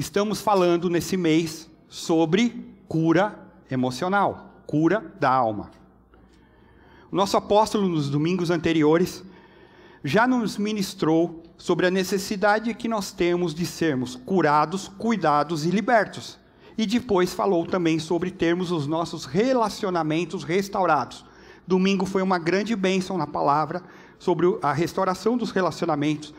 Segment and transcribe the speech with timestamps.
[0.00, 3.38] estamos falando nesse mês sobre cura
[3.70, 5.70] emocional, cura da alma.
[7.12, 9.22] O nosso apóstolo, nos domingos anteriores,
[10.02, 16.38] já nos ministrou sobre a necessidade que nós temos de sermos curados, cuidados e libertos.
[16.78, 21.26] E depois falou também sobre termos os nossos relacionamentos restaurados.
[21.66, 23.82] Domingo foi uma grande bênção na palavra
[24.18, 26.32] sobre a restauração dos relacionamentos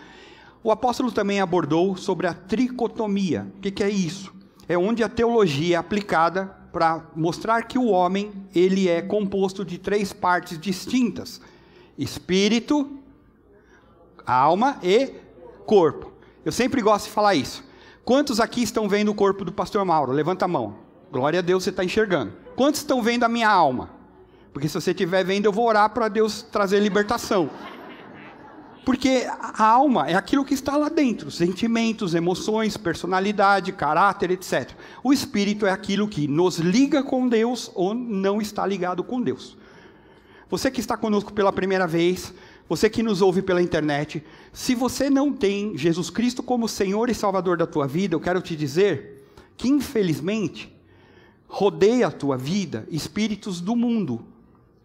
[0.63, 3.51] o apóstolo também abordou sobre a tricotomia.
[3.57, 4.33] O que, é isso?
[4.67, 9.77] É onde a teologia é aplicada para mostrar que o homem ele é composto de
[9.77, 11.41] três partes distintas:
[11.97, 12.99] espírito,
[14.25, 15.15] alma e
[15.65, 16.11] corpo.
[16.45, 17.63] Eu sempre gosto de falar isso.
[18.05, 20.11] Quantos aqui estão vendo o corpo do pastor Mauro?
[20.11, 20.75] Levanta a mão.
[21.11, 22.33] Glória a Deus, você está enxergando.
[22.55, 23.89] Quantos estão vendo a minha alma?
[24.53, 27.49] Porque se você estiver vendo, eu vou orar para Deus trazer libertação.
[28.83, 34.71] Porque a alma é aquilo que está lá dentro: sentimentos, emoções, personalidade, caráter, etc.
[35.03, 39.57] O espírito é aquilo que nos liga com Deus ou não está ligado com Deus.
[40.49, 42.33] Você que está conosco pela primeira vez,
[42.67, 47.13] você que nos ouve pela internet, se você não tem Jesus Cristo como Senhor e
[47.13, 50.73] Salvador da tua vida, eu quero te dizer que, infelizmente,
[51.47, 54.25] rodeia a tua vida espíritos do mundo,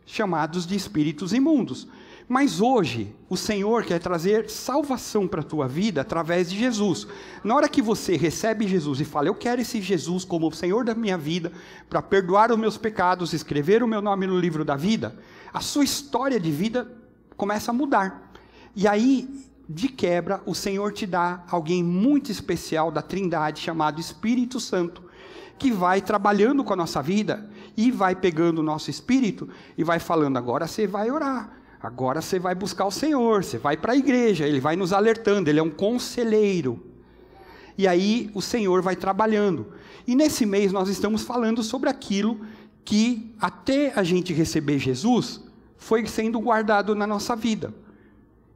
[0.05, 1.89] chamados de espíritos imundos.
[2.29, 7.07] Mas hoje, o Senhor quer trazer salvação para a tua vida através de Jesus.
[7.45, 10.85] Na hora que você recebe Jesus e fala, eu quero esse Jesus como o Senhor
[10.85, 11.53] da minha vida,
[11.89, 15.17] para perdoar os meus pecados, escrever o meu nome no livro da vida,
[15.55, 16.91] a sua história de vida
[17.37, 18.33] começa a mudar.
[18.75, 19.29] E aí,
[19.69, 25.05] de quebra, o Senhor te dá alguém muito especial da Trindade, chamado Espírito Santo,
[25.57, 29.99] que vai trabalhando com a nossa vida e vai pegando o nosso espírito e vai
[29.99, 33.97] falando: agora você vai orar Agora você vai buscar o Senhor, você vai para a
[33.97, 36.85] igreja, ele vai nos alertando, ele é um conselheiro.
[37.77, 39.67] E aí o Senhor vai trabalhando.
[40.07, 42.41] E nesse mês nós estamos falando sobre aquilo
[42.85, 45.45] que até a gente receber Jesus
[45.77, 47.75] foi sendo guardado na nossa vida.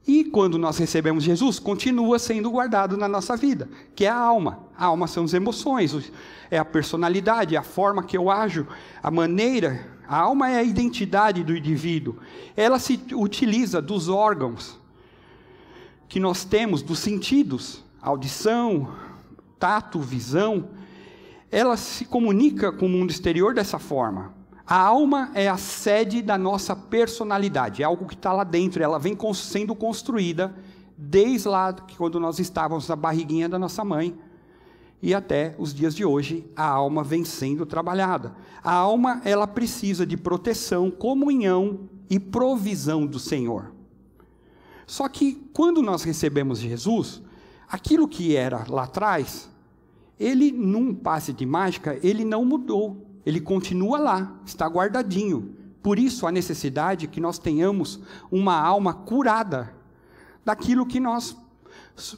[0.07, 4.61] E quando nós recebemos Jesus, continua sendo guardado na nossa vida, que é a alma.
[4.77, 6.11] A alma são as emoções,
[6.51, 8.67] é a personalidade, é a forma que eu ajo,
[9.03, 12.17] a maneira a alma é a identidade do indivíduo.
[12.57, 14.77] Ela se utiliza dos órgãos
[16.09, 18.93] que nós temos, dos sentidos, audição,
[19.57, 20.71] tato, visão.
[21.49, 24.35] Ela se comunica com o mundo exterior dessa forma.
[24.67, 28.99] A alma é a sede da nossa personalidade, é algo que está lá dentro, ela
[28.99, 30.53] vem sendo construída
[30.99, 34.19] desde lá quando nós estávamos na barriguinha da nossa mãe
[35.03, 38.35] e até os dias de hoje a alma vem sendo trabalhada.
[38.63, 43.73] A alma ela precisa de proteção, comunhão e provisão do Senhor.
[44.87, 47.23] Só que quando nós recebemos Jesus,
[47.69, 49.49] aquilo que era lá atrás,
[50.19, 53.07] ele num passe de mágica, ele não mudou.
[53.25, 55.55] Ele continua lá, está guardadinho.
[55.83, 58.01] Por isso a necessidade que nós tenhamos
[58.31, 59.73] uma alma curada
[60.45, 61.37] daquilo que nós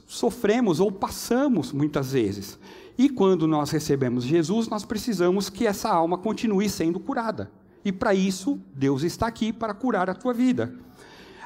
[0.07, 2.59] sofremos ou passamos muitas vezes.
[2.97, 7.51] E quando nós recebemos Jesus, nós precisamos que essa alma continue sendo curada.
[7.85, 10.75] E para isso, Deus está aqui para curar a tua vida.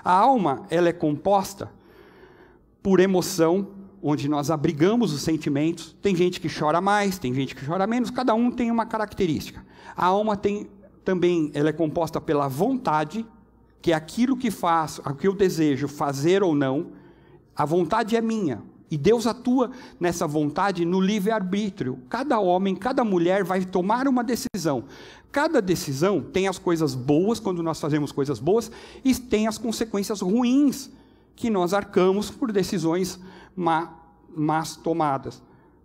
[0.05, 1.71] A alma, ela é composta
[2.83, 3.69] por emoção,
[4.03, 5.97] onde nós abrigamos os sentimentos.
[6.01, 9.65] Tem gente que chora mais, tem gente que chora menos, cada um tem uma característica.
[9.97, 10.69] A alma tem
[11.05, 13.27] também, ela é composta pela vontade,
[13.81, 16.93] que é aquilo que faço, o que eu desejo fazer ou não.
[17.57, 21.99] A vontade é minha, e Deus atua nessa vontade no livre-arbítrio.
[22.09, 24.85] Cada homem, cada mulher vai tomar uma decisão.
[25.33, 28.71] Cada decisão tem as coisas boas, quando nós fazemos coisas boas,
[29.05, 30.91] e tem as consequências ruins,
[31.35, 33.19] que nós arcamos por decisões
[33.55, 33.93] má,
[34.35, 35.43] más tomadas.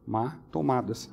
[0.07, 1.09] Má tomadas.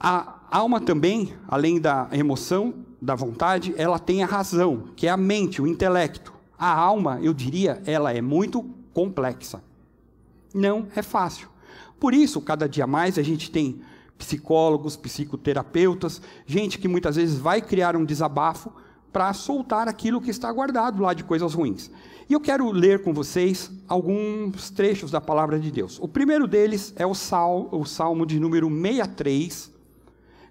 [0.00, 5.16] A alma também, além da emoção, da vontade, ela tem a razão, que é a
[5.16, 6.32] mente, o intelecto.
[6.58, 9.62] A alma, eu diria, ela é muito complexa.
[10.54, 11.48] Não é fácil.
[11.98, 13.80] Por isso, cada dia mais a gente tem
[14.18, 18.72] psicólogos, psicoterapeutas, gente que muitas vezes vai criar um desabafo
[19.12, 21.90] para soltar aquilo que está guardado lá de coisas ruins.
[22.28, 25.98] E eu quero ler com vocês alguns trechos da palavra de Deus.
[26.00, 29.70] O primeiro deles é o, sal, o Salmo de número 63,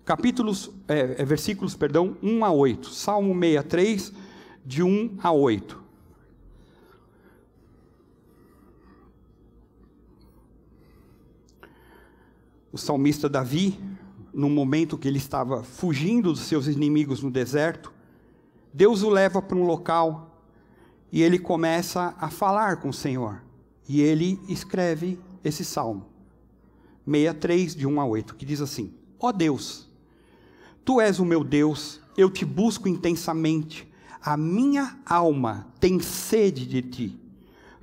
[0.05, 2.89] capítulos, é, é, versículos, perdão, 1 a 8.
[2.89, 4.13] Salmo 63,
[4.65, 5.80] de 1 a 8.
[12.71, 13.77] O salmista Davi,
[14.33, 17.91] no momento que ele estava fugindo dos seus inimigos no deserto,
[18.73, 20.41] Deus o leva para um local
[21.11, 23.43] e ele começa a falar com o Senhor.
[23.89, 26.05] E ele escreve esse salmo,
[27.05, 29.89] 63, de 1 a 8, que diz assim: Ó oh Deus,
[30.85, 33.91] tu és o meu Deus, eu te busco intensamente,
[34.21, 37.19] a minha alma tem sede de ti.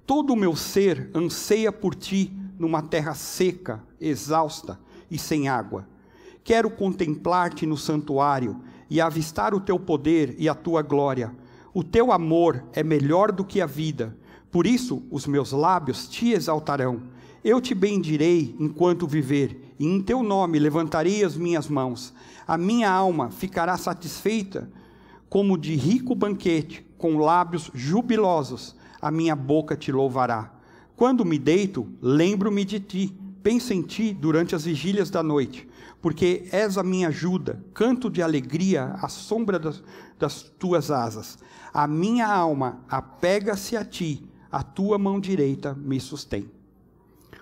[0.06, 4.78] Todo o meu ser anseia por ti numa terra seca, exausta
[5.10, 5.86] e sem água.
[6.42, 11.34] Quero contemplar-te no santuário e avistar o teu poder e a tua glória
[11.78, 14.16] o teu amor é melhor do que a vida,
[14.50, 17.02] por isso os meus lábios te exaltarão.
[17.44, 22.12] Eu te bendirei enquanto viver, e em teu nome levantarei as minhas mãos.
[22.48, 24.68] A minha alma ficará satisfeita
[25.28, 30.57] como de rico banquete, com lábios jubilosos, a minha boca te louvará.
[30.98, 35.68] Quando me deito, lembro-me de ti, penso em ti durante as vigílias da noite,
[36.02, 39.80] porque és a minha ajuda, canto de alegria à sombra das,
[40.18, 41.38] das tuas asas.
[41.72, 46.50] A minha alma apega-se a ti, a tua mão direita me sustém.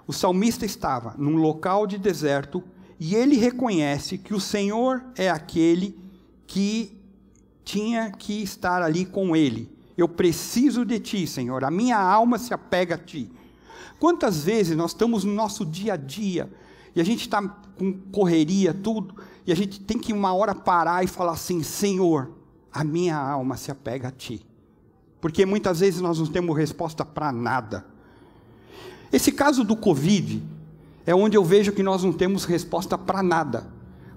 [0.06, 2.62] O salmista estava num local de deserto
[3.00, 5.98] e ele reconhece que o Senhor é aquele
[6.46, 7.00] que
[7.64, 9.74] tinha que estar ali com ele.
[9.96, 11.64] Eu preciso de ti, Senhor.
[11.64, 13.32] A minha alma se apega a ti.
[13.98, 16.50] Quantas vezes nós estamos no nosso dia a dia
[16.94, 17.42] e a gente está
[17.78, 19.14] com correria, tudo,
[19.46, 22.30] e a gente tem que uma hora parar e falar assim: Senhor,
[22.72, 24.46] a minha alma se apega a ti.
[25.20, 27.86] Porque muitas vezes nós não temos resposta para nada.
[29.12, 30.42] Esse caso do Covid
[31.06, 33.66] é onde eu vejo que nós não temos resposta para nada.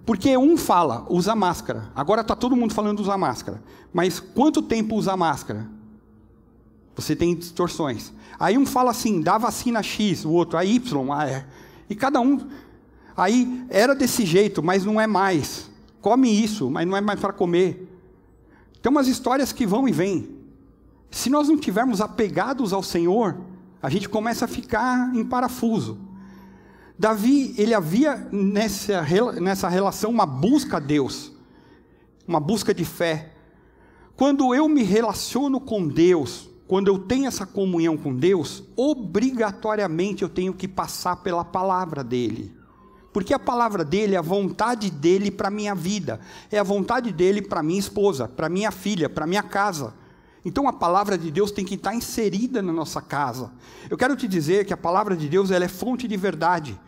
[0.05, 1.91] Porque um fala, usa máscara.
[1.95, 3.61] Agora está todo mundo falando usar máscara.
[3.93, 5.69] Mas quanto tempo usa máscara?
[6.95, 8.11] Você tem distorções.
[8.39, 11.45] Aí um fala assim, dá vacina X, o outro a Y, a E.
[11.89, 12.39] E cada um.
[13.15, 15.69] Aí era desse jeito, mas não é mais.
[16.01, 17.87] Come isso, mas não é mais para comer.
[18.81, 20.37] Tem umas histórias que vão e vêm.
[21.11, 23.37] Se nós não tivermos apegados ao Senhor,
[23.81, 25.99] a gente começa a ficar em parafuso.
[26.97, 29.01] Davi, ele havia nessa,
[29.39, 31.31] nessa relação uma busca a Deus,
[32.27, 33.33] uma busca de fé.
[34.15, 40.29] Quando eu me relaciono com Deus, quando eu tenho essa comunhão com Deus, obrigatoriamente eu
[40.29, 42.55] tenho que passar pela palavra dEle.
[43.11, 46.19] Porque a palavra dele é a vontade dele para a minha vida,
[46.51, 49.95] é a vontade dele para minha esposa, para minha filha, para minha casa.
[50.45, 53.51] Então a palavra de Deus tem que estar inserida na nossa casa.
[53.89, 56.79] Eu quero te dizer que a palavra de Deus ela é fonte de verdade.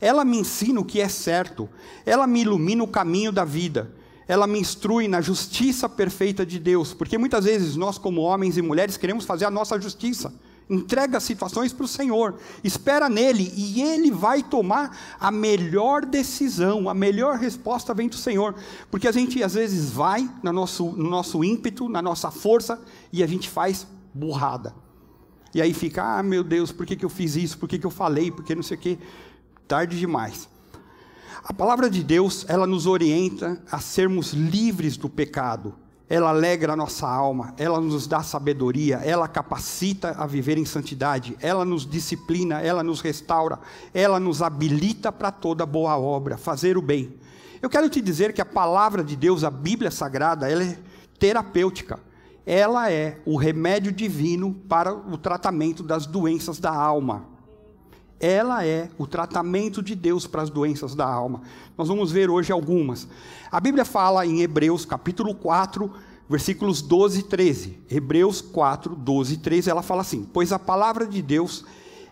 [0.00, 1.68] Ela me ensina o que é certo,
[2.04, 3.88] ela me ilumina o caminho da vida,
[4.28, 8.62] ela me instrui na justiça perfeita de Deus, porque muitas vezes nós, como homens e
[8.62, 10.32] mulheres, queremos fazer a nossa justiça
[10.70, 16.88] entrega as situações para o Senhor, espera nele e ele vai tomar a melhor decisão,
[16.88, 18.54] a melhor resposta vem do Senhor,
[18.90, 22.80] porque a gente às vezes vai no nosso, no nosso ímpeto, na nossa força
[23.12, 24.74] e a gente faz burrada.
[25.54, 27.56] E aí fica, ah meu Deus, por que, que eu fiz isso?
[27.56, 28.30] Por que, que eu falei?
[28.30, 28.98] Por que não sei o que?
[29.66, 30.48] Tarde demais.
[31.44, 35.74] A palavra de Deus, ela nos orienta a sermos livres do pecado
[36.08, 41.36] ela alegra a nossa alma, ela nos dá sabedoria, ela capacita a viver em santidade,
[41.38, 43.58] ela nos disciplina, ela nos restaura,
[43.92, 47.14] ela nos habilita para toda boa obra, fazer o bem.
[47.60, 50.78] Eu quero te dizer que a palavra de Deus, a Bíblia Sagrada, ela é
[51.18, 52.00] terapêutica.
[52.46, 57.26] Ela é o remédio divino para o tratamento das doenças da alma.
[58.20, 61.42] Ela é o tratamento de Deus para as doenças da alma.
[61.76, 63.06] Nós vamos ver hoje algumas.
[63.50, 65.90] A Bíblia fala em Hebreus capítulo 4,
[66.28, 67.78] versículos 12 e 13.
[67.88, 71.64] Hebreus 4, 12 e 13, ela fala assim: Pois a palavra de Deus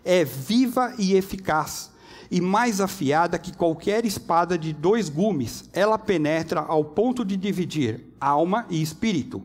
[0.05, 1.91] é viva e eficaz,
[2.31, 8.05] e mais afiada que qualquer espada de dois gumes, ela penetra ao ponto de dividir
[8.19, 9.43] alma e espírito,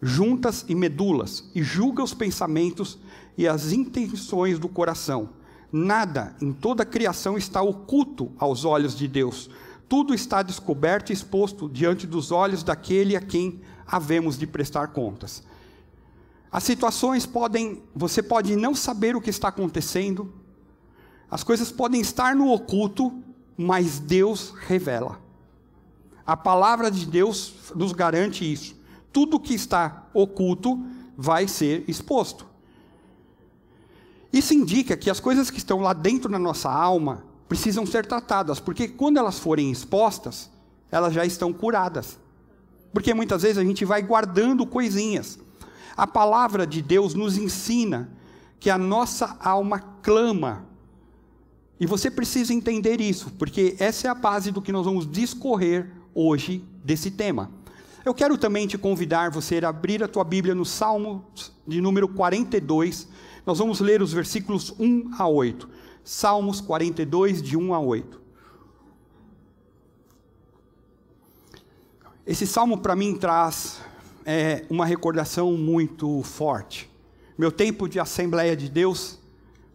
[0.00, 2.98] juntas e medulas, e julga os pensamentos
[3.36, 5.28] e as intenções do coração.
[5.72, 9.50] Nada em toda a criação está oculto aos olhos de Deus.
[9.88, 15.42] Tudo está descoberto e exposto diante dos olhos daquele a quem havemos de prestar contas.
[16.50, 20.32] As situações podem, você pode não saber o que está acontecendo,
[21.30, 23.12] as coisas podem estar no oculto,
[23.56, 25.20] mas Deus revela.
[26.24, 28.74] A palavra de Deus nos garante isso.
[29.12, 30.84] tudo que está oculto
[31.16, 32.46] vai ser exposto.
[34.36, 38.60] Isso indica que as coisas que estão lá dentro da nossa alma precisam ser tratadas,
[38.60, 40.50] porque quando elas forem expostas,
[40.90, 42.18] elas já estão curadas.
[42.92, 45.38] Porque muitas vezes a gente vai guardando coisinhas.
[45.96, 48.10] A palavra de Deus nos ensina
[48.60, 50.66] que a nossa alma clama.
[51.80, 55.90] E você precisa entender isso, porque essa é a base do que nós vamos discorrer
[56.14, 57.50] hoje desse tema.
[58.04, 61.24] Eu quero também te convidar você a abrir a tua Bíblia no Salmo
[61.66, 63.08] de número 42.
[63.46, 65.68] Nós vamos ler os versículos 1 a 8.
[66.02, 68.20] Salmos 42, de 1 a 8.
[72.26, 73.80] Esse salmo para mim traz
[74.24, 76.90] é, uma recordação muito forte.
[77.38, 79.20] Meu tempo de Assembleia de Deus,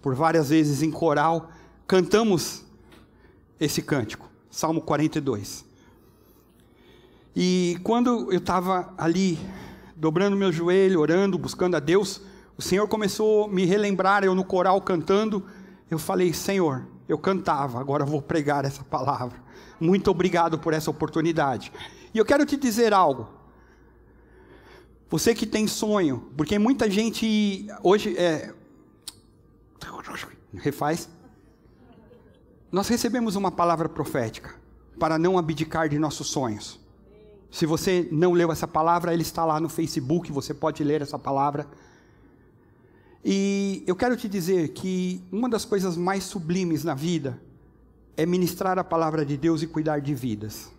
[0.01, 1.49] por várias vezes em coral,
[1.87, 2.65] cantamos
[3.57, 5.63] esse cântico, Salmo 42.
[7.33, 9.39] E quando eu estava ali,
[9.95, 12.19] dobrando meu joelho, orando, buscando a Deus,
[12.61, 15.43] o Senhor começou a me relembrar, eu no coral cantando,
[15.89, 19.41] eu falei, Senhor, eu cantava, agora eu vou pregar essa palavra.
[19.79, 21.73] Muito obrigado por essa oportunidade.
[22.13, 23.27] E eu quero te dizer algo.
[25.09, 28.53] Você que tem sonho, porque muita gente hoje é.
[30.53, 31.09] Refaz.
[32.71, 34.53] Nós recebemos uma palavra profética
[34.99, 36.79] para não abdicar de nossos sonhos.
[37.49, 41.17] Se você não leu essa palavra, ele está lá no Facebook, você pode ler essa
[41.17, 41.65] palavra.
[43.23, 47.39] E eu quero te dizer que uma das coisas mais sublimes na vida
[48.17, 50.71] é ministrar a palavra de Deus e cuidar de vidas.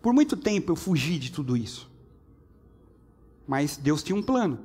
[0.00, 1.90] Por muito tempo eu fugi de tudo isso.
[3.46, 4.60] Mas Deus tinha um plano.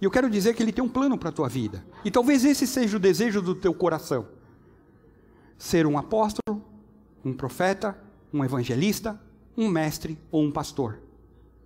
[0.00, 1.84] E eu quero dizer que Ele tem um plano para a tua vida.
[2.04, 4.26] E talvez esse seja o desejo do teu coração:
[5.58, 6.64] ser um apóstolo,
[7.22, 7.98] um profeta,
[8.32, 9.20] um evangelista,
[9.56, 10.98] um mestre ou um pastor.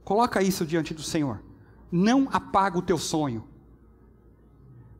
[0.04, 1.40] Coloca isso diante do Senhor.
[1.92, 3.44] Não apaga o teu sonho.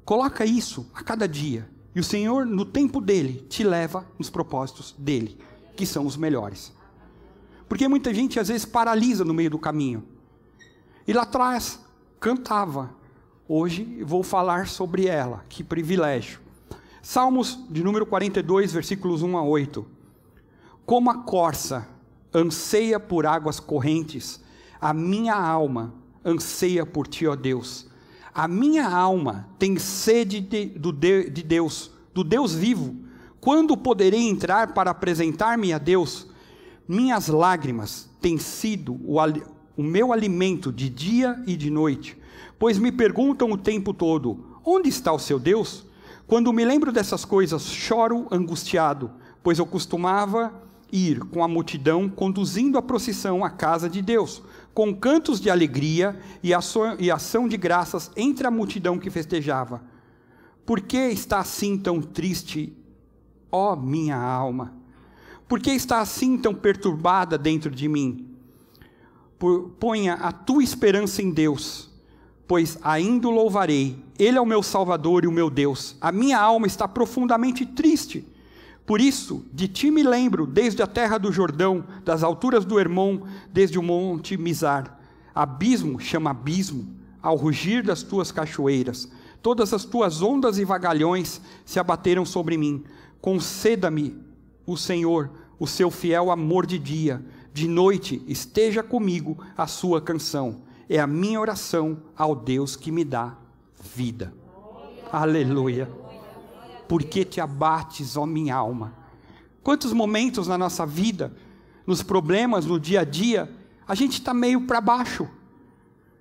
[0.04, 1.68] Coloca isso a cada dia.
[1.94, 5.38] E o Senhor, no tempo dele, te leva nos propósitos dele,
[5.76, 6.72] que são os melhores.
[7.68, 10.04] Porque muita gente às vezes paralisa no meio do caminho.
[11.06, 11.80] E lá atrás
[12.20, 12.94] cantava.
[13.48, 15.44] Hoje vou falar sobre ela.
[15.48, 16.40] Que privilégio.
[17.02, 19.86] Salmos de número 42, versículos 1 a 8.
[20.86, 21.86] Como a corça
[22.32, 24.42] anseia por águas correntes,
[24.80, 25.94] a minha alma
[26.24, 27.86] anseia por ti, ó Deus.
[28.34, 32.96] A minha alma tem sede de, do de, de Deus, do Deus vivo.
[33.40, 36.26] Quando poderei entrar para apresentar-me a Deus?
[36.88, 39.18] Minhas lágrimas têm sido o,
[39.76, 42.16] o meu alimento de dia e de noite,
[42.58, 45.86] pois me perguntam o tempo todo: onde está o seu Deus?
[46.26, 49.12] Quando me lembro dessas coisas, choro angustiado,
[49.44, 50.52] pois eu costumava
[50.90, 54.42] ir com a multidão conduzindo a procissão à casa de Deus,
[54.74, 59.80] com cantos de alegria e ação de graças entre a multidão que festejava.
[60.66, 62.76] Por que está assim tão triste,
[63.52, 64.74] ó minha alma?
[65.46, 68.28] Por que está assim tão perturbada dentro de mim?
[69.78, 71.90] Ponha a tua esperança em Deus,
[72.48, 74.02] pois ainda o louvarei.
[74.18, 75.96] Ele é o meu Salvador e o meu Deus.
[76.00, 78.26] A minha alma está profundamente triste
[78.86, 83.22] por isso, de ti me lembro, desde a terra do Jordão, das alturas do Hermon,
[83.50, 84.98] desde o monte Mizar.
[85.34, 89.10] Abismo chama abismo, ao rugir das tuas cachoeiras.
[89.42, 92.84] Todas as tuas ondas e vagalhões se abateram sobre mim.
[93.22, 94.18] Conceda-me,
[94.66, 97.24] o Senhor, o seu fiel amor de dia.
[97.54, 100.62] De noite esteja comigo a sua canção.
[100.90, 103.34] É a minha oração ao Deus que me dá
[103.94, 104.34] vida.
[105.10, 106.03] Aleluia
[106.88, 108.94] por que te abates, ó minha alma?
[109.62, 111.34] Quantos momentos na nossa vida,
[111.86, 113.50] nos problemas, no dia a dia,
[113.86, 115.28] a gente está meio para baixo.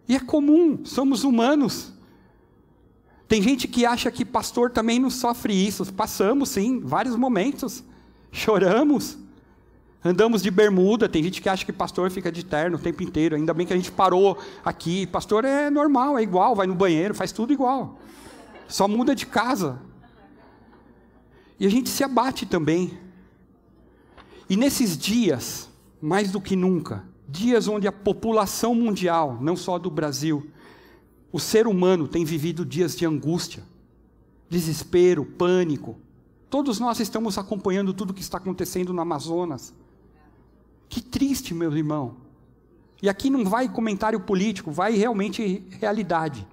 [0.07, 1.93] E é comum, somos humanos.
[3.27, 5.91] Tem gente que acha que pastor também não sofre isso.
[5.93, 7.83] Passamos, sim, vários momentos.
[8.31, 9.17] Choramos.
[10.03, 11.07] Andamos de bermuda.
[11.07, 13.35] Tem gente que acha que pastor fica de terno o tempo inteiro.
[13.35, 15.07] Ainda bem que a gente parou aqui.
[15.07, 17.97] Pastor é normal, é igual, vai no banheiro, faz tudo igual.
[18.67, 19.79] Só muda de casa.
[21.59, 22.97] E a gente se abate também.
[24.49, 25.69] E nesses dias,
[26.01, 30.47] mais do que nunca, dias onde a população mundial, não só do Brasil,
[31.31, 33.63] o ser humano tem vivido dias de angústia,
[34.49, 35.97] desespero, pânico.
[36.49, 39.73] Todos nós estamos acompanhando tudo o que está acontecendo no Amazonas.
[40.87, 42.17] Que triste, meu irmão.
[43.01, 46.47] E aqui não vai comentário político, vai realmente realidade.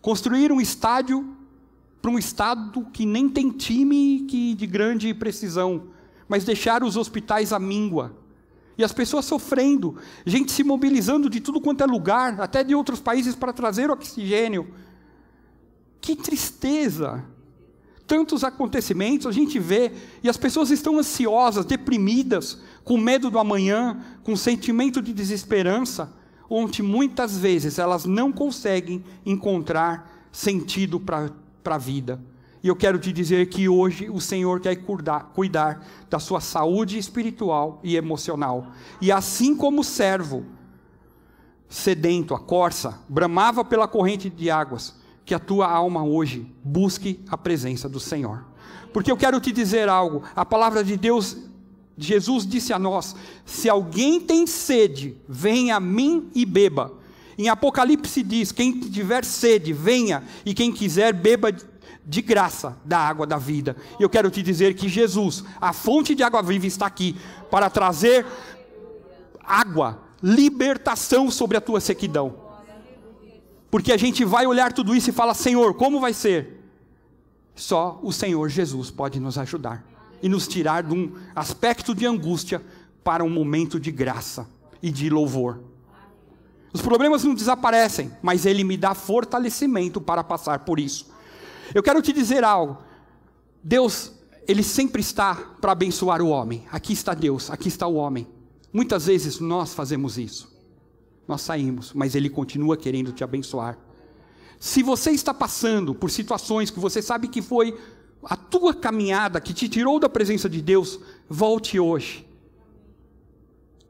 [0.00, 1.31] Construir um estádio
[2.02, 5.84] para um estado que nem tem time que de grande precisão,
[6.28, 8.18] mas deixar os hospitais à míngua.
[8.76, 12.98] E as pessoas sofrendo, gente se mobilizando de tudo quanto é lugar, até de outros
[12.98, 14.74] países para trazer oxigênio.
[16.00, 17.24] Que tristeza!
[18.04, 19.92] Tantos acontecimentos a gente vê,
[20.24, 26.12] e as pessoas estão ansiosas, deprimidas, com medo do amanhã, com sentimento de desesperança,
[26.50, 31.30] onde muitas vezes elas não conseguem encontrar sentido para
[31.64, 32.20] a vida.
[32.62, 36.96] E eu quero te dizer que hoje o Senhor quer cuidar, cuidar da sua saúde
[36.96, 38.68] espiritual e emocional.
[39.00, 40.44] E assim como o servo
[41.68, 47.36] sedento, a corça, bramava pela corrente de águas, que a tua alma hoje busque a
[47.36, 48.44] presença do Senhor.
[48.92, 51.38] Porque eu quero te dizer algo, a palavra de Deus,
[51.96, 56.92] Jesus disse a nós: se alguém tem sede, venha a mim e beba.
[57.38, 61.52] Em Apocalipse diz: quem tiver sede, venha, e quem quiser, beba
[62.04, 63.76] de graça da água da vida.
[63.98, 67.16] E eu quero te dizer que Jesus, a fonte de água viva, está aqui
[67.50, 68.26] para trazer
[69.42, 72.34] água, libertação sobre a tua sequidão.
[73.70, 76.60] Porque a gente vai olhar tudo isso e fala: Senhor, como vai ser?
[77.54, 79.84] Só o Senhor Jesus pode nos ajudar
[80.22, 82.62] e nos tirar de um aspecto de angústia
[83.04, 84.48] para um momento de graça
[84.82, 85.60] e de louvor.
[86.72, 91.10] Os problemas não desaparecem, mas Ele me dá fortalecimento para passar por isso.
[91.74, 92.78] Eu quero te dizer algo.
[93.62, 94.12] Deus,
[94.48, 96.66] Ele sempre está para abençoar o homem.
[96.72, 98.26] Aqui está Deus, aqui está o homem.
[98.72, 100.50] Muitas vezes nós fazemos isso.
[101.28, 103.78] Nós saímos, mas Ele continua querendo te abençoar.
[104.58, 107.78] Se você está passando por situações que você sabe que foi
[108.24, 112.26] a tua caminhada que te tirou da presença de Deus, volte hoje.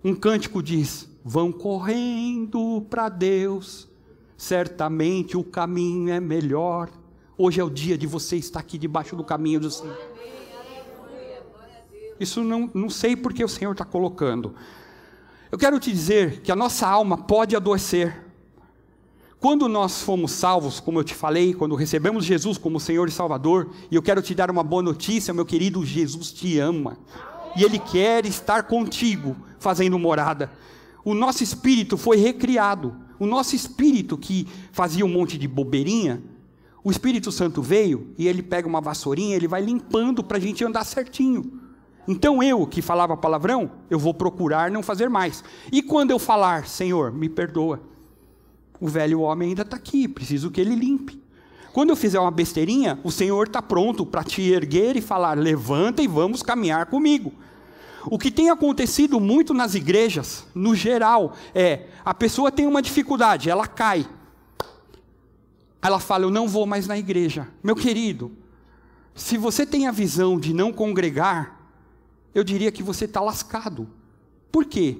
[0.02, 3.88] Um cântico diz: Vão correndo para Deus,
[4.36, 6.90] certamente o caminho é melhor.
[7.38, 9.96] Hoje é o dia de você estar aqui debaixo do caminho do Senhor.
[12.18, 14.54] Isso não, não sei porque o Senhor está colocando.
[15.50, 18.24] Eu quero te dizer que a nossa alma pode adoecer.
[19.38, 23.70] Quando nós fomos salvos, como eu te falei, quando recebemos Jesus como Senhor e Salvador,
[23.90, 26.96] e eu quero te dar uma boa notícia, meu querido, Jesus te ama.
[27.56, 30.50] E Ele quer estar contigo, fazendo morada.
[31.04, 32.96] O nosso espírito foi recriado.
[33.18, 36.22] O nosso espírito que fazia um monte de bobeirinha,
[36.84, 40.64] o Espírito Santo veio e ele pega uma vassourinha, ele vai limpando para a gente
[40.64, 41.60] andar certinho.
[42.08, 45.44] Então eu, que falava palavrão, eu vou procurar não fazer mais.
[45.70, 47.80] E quando eu falar, Senhor, me perdoa,
[48.80, 51.22] o velho homem ainda está aqui, preciso que ele limpe.
[51.72, 56.02] Quando eu fizer uma besteirinha, o Senhor está pronto para te erguer e falar: levanta
[56.02, 57.32] e vamos caminhar comigo.
[58.06, 63.48] O que tem acontecido muito nas igrejas, no geral, é a pessoa tem uma dificuldade,
[63.48, 64.08] ela cai.
[65.80, 67.48] Ela fala: Eu não vou mais na igreja.
[67.62, 68.32] Meu querido,
[69.14, 71.60] se você tem a visão de não congregar,
[72.34, 73.88] eu diria que você está lascado.
[74.50, 74.98] Por quê?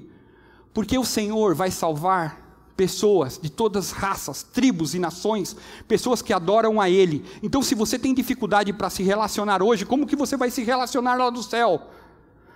[0.73, 2.41] Porque o Senhor vai salvar
[2.75, 5.55] pessoas de todas as raças, tribos e nações,
[5.87, 7.23] pessoas que adoram a Ele.
[7.41, 11.15] Então, se você tem dificuldade para se relacionar hoje, como que você vai se relacionar
[11.15, 11.89] lá no céu?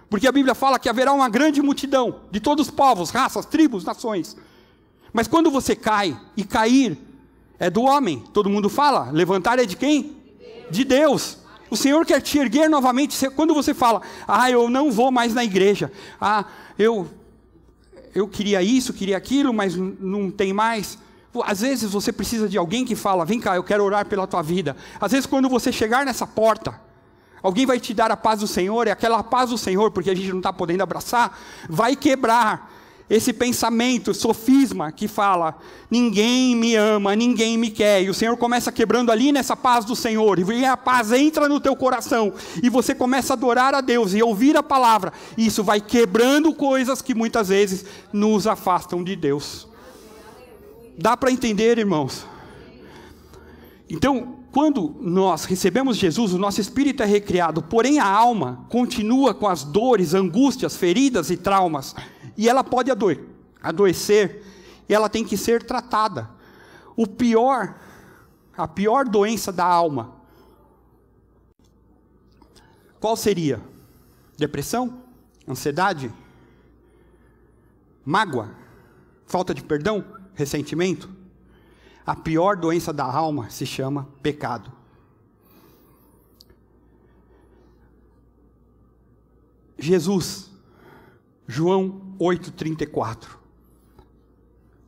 [0.09, 3.83] Porque a Bíblia fala que haverá uma grande multidão de todos os povos, raças, tribos,
[3.83, 4.37] nações.
[5.11, 6.97] Mas quando você cai e cair
[7.59, 8.23] é do homem.
[8.33, 9.11] Todo mundo fala.
[9.11, 10.15] Levantar é de quem?
[10.69, 11.39] De Deus.
[11.69, 13.17] O Senhor quer te erguer novamente.
[13.31, 15.91] Quando você fala, ah, eu não vou mais na igreja.
[16.19, 16.45] Ah,
[16.77, 17.07] eu,
[18.13, 20.97] eu queria isso, queria aquilo, mas não tem mais.
[21.43, 24.41] Às vezes você precisa de alguém que fala, vem cá, eu quero orar pela tua
[24.41, 24.75] vida.
[24.99, 26.79] Às vezes quando você chegar nessa porta,
[27.41, 30.15] alguém vai te dar a paz do Senhor, e aquela paz do Senhor, porque a
[30.15, 32.73] gente não está podendo abraçar, vai quebrar
[33.09, 35.57] esse pensamento, sofisma que fala:
[35.89, 38.03] ninguém me ama, ninguém me quer.
[38.03, 41.59] E o Senhor começa quebrando ali nessa paz do Senhor, e a paz entra no
[41.59, 45.13] teu coração, e você começa a adorar a Deus e ouvir a palavra.
[45.37, 49.67] E isso vai quebrando coisas que muitas vezes nos afastam de Deus.
[50.97, 52.25] Dá para entender, irmãos?
[53.89, 59.47] Então, quando nós recebemos Jesus, o nosso espírito é recriado, porém a alma continua com
[59.47, 61.95] as dores, angústias, feridas e traumas
[62.37, 62.91] e ela pode
[63.61, 64.43] adoecer,
[64.87, 66.29] e ela tem que ser tratada.
[66.95, 67.75] O pior,
[68.55, 70.15] a pior doença da alma,
[72.99, 73.59] qual seria?
[74.37, 75.01] Depressão?
[75.47, 76.13] Ansiedade?
[78.05, 78.51] Mágoa?
[79.25, 80.05] Falta de perdão?
[80.35, 81.09] Ressentimento?
[82.07, 84.71] A pior doença da alma se chama pecado.
[89.77, 90.49] Jesus,
[91.45, 93.37] João 8:34.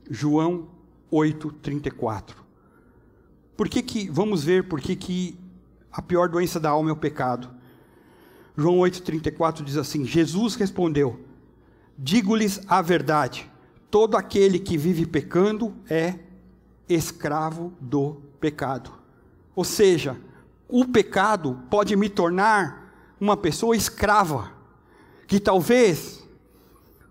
[0.10, 0.70] João
[1.12, 2.36] 8:34.
[3.58, 5.38] Por que que vamos ver por que que
[5.92, 7.50] a pior doença da alma é o pecado?
[8.56, 11.20] João 8:34 diz assim: Jesus respondeu:
[11.98, 13.52] Digo-lhes a verdade:
[13.92, 16.29] todo aquele que vive pecando é
[16.90, 18.92] escravo do pecado.
[19.56, 20.18] Ou seja,
[20.68, 24.52] o pecado pode me tornar uma pessoa escrava,
[25.28, 26.28] que talvez.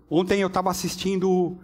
[0.09, 1.57] Ontem eu estava assistindo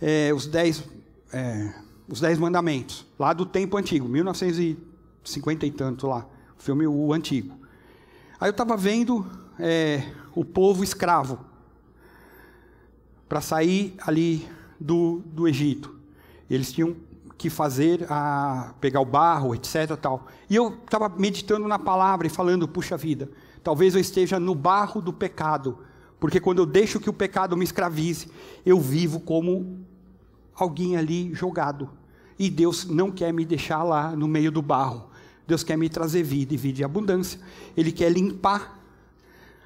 [0.00, 0.84] é, os dez,
[1.32, 1.74] é,
[2.06, 6.26] os dez mandamentos, lá do tempo antigo, 1950 e tanto lá,
[6.58, 7.58] o filme o antigo.
[8.38, 9.26] Aí eu estava vendo
[9.58, 11.40] é, o povo escravo
[13.28, 14.46] para sair ali
[14.78, 15.94] do, do Egito.
[16.50, 16.96] Eles tinham
[17.40, 19.96] que fazer a pegar o barro, etc.
[19.98, 20.26] Tal.
[20.48, 23.30] E eu estava meditando na palavra e falando, puxa vida,
[23.64, 25.78] talvez eu esteja no barro do pecado,
[26.20, 28.28] porque quando eu deixo que o pecado me escravize,
[28.64, 29.80] eu vivo como
[30.54, 31.88] alguém ali jogado.
[32.38, 35.08] E Deus não quer me deixar lá no meio do barro.
[35.46, 37.40] Deus quer me trazer vida e vida e abundância.
[37.74, 38.78] Ele quer limpar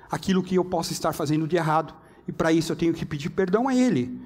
[0.08, 1.92] aquilo que eu possa estar fazendo de errado.
[2.28, 4.16] E para isso eu tenho que pedir perdão a Ele.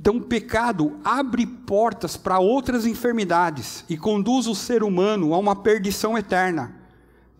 [0.00, 5.56] Então, o pecado abre portas para outras enfermidades e conduz o ser humano a uma
[5.56, 6.72] perdição eterna.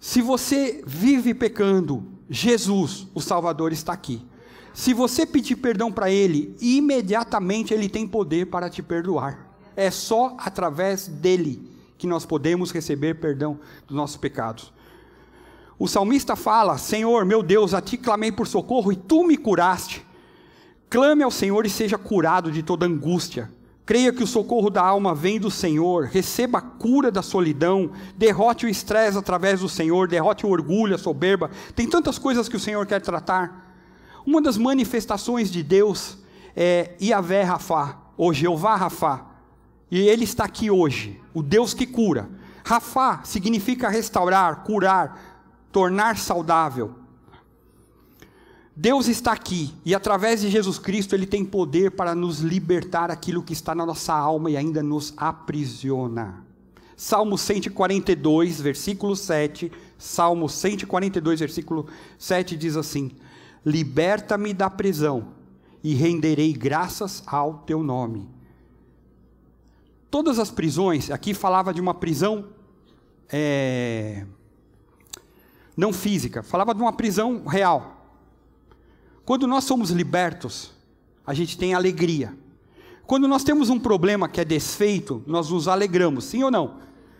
[0.01, 4.27] Se você vive pecando, Jesus, o Salvador, está aqui.
[4.75, 9.53] Se você pedir perdão para Ele, imediatamente Ele tem poder para te perdoar.
[9.77, 14.73] É só através dele que nós podemos receber perdão dos nossos pecados.
[15.79, 20.08] O salmista fala: Senhor, meu Deus, a ti clamei por socorro e tu me curaste.
[20.91, 23.51] Clame ao Senhor e seja curado de toda angústia.
[23.85, 28.67] Creia que o socorro da alma vem do Senhor, receba a cura da solidão, derrote
[28.67, 31.51] o estresse através do Senhor, derrote o orgulho, a soberba.
[31.75, 33.67] Tem tantas coisas que o Senhor quer tratar.
[34.27, 36.19] Uma das manifestações de Deus
[36.55, 39.27] é Yahvé Rafá, ou Jeová Rafá.
[39.91, 42.29] E ele está aqui hoje, o Deus que cura.
[42.65, 45.19] Rafá significa restaurar, curar,
[45.73, 46.95] tornar saudável.
[48.81, 53.43] Deus está aqui e através de Jesus Cristo ele tem poder para nos libertar aquilo
[53.43, 56.47] que está na nossa alma e ainda nos aprisiona.
[56.97, 63.11] Salmo 142, versículo 7, Salmo 142, versículo 7 diz assim:
[63.67, 65.31] Liberta-me da prisão
[65.83, 68.29] e renderei graças ao teu nome.
[70.09, 72.51] Todas as prisões, aqui falava de uma prisão
[73.29, 74.25] é,
[75.77, 77.98] não física, falava de uma prisão real.
[79.29, 80.73] Quando nós somos libertos,
[81.27, 82.33] a gente tem alegria.
[83.07, 86.77] Quando nós temos um problema que é desfeito, nós nos alegramos, sim ou não?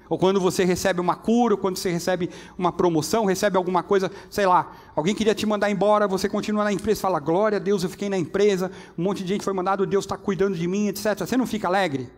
[0.09, 4.11] Ou quando você recebe uma cura, ou quando você recebe uma promoção, recebe alguma coisa,
[4.31, 7.83] sei lá, alguém queria te mandar embora, você continua na empresa, fala, glória a Deus,
[7.83, 10.89] eu fiquei na empresa, um monte de gente foi mandado, Deus está cuidando de mim,
[10.89, 11.15] etc.
[11.19, 12.11] Você não fica alegre?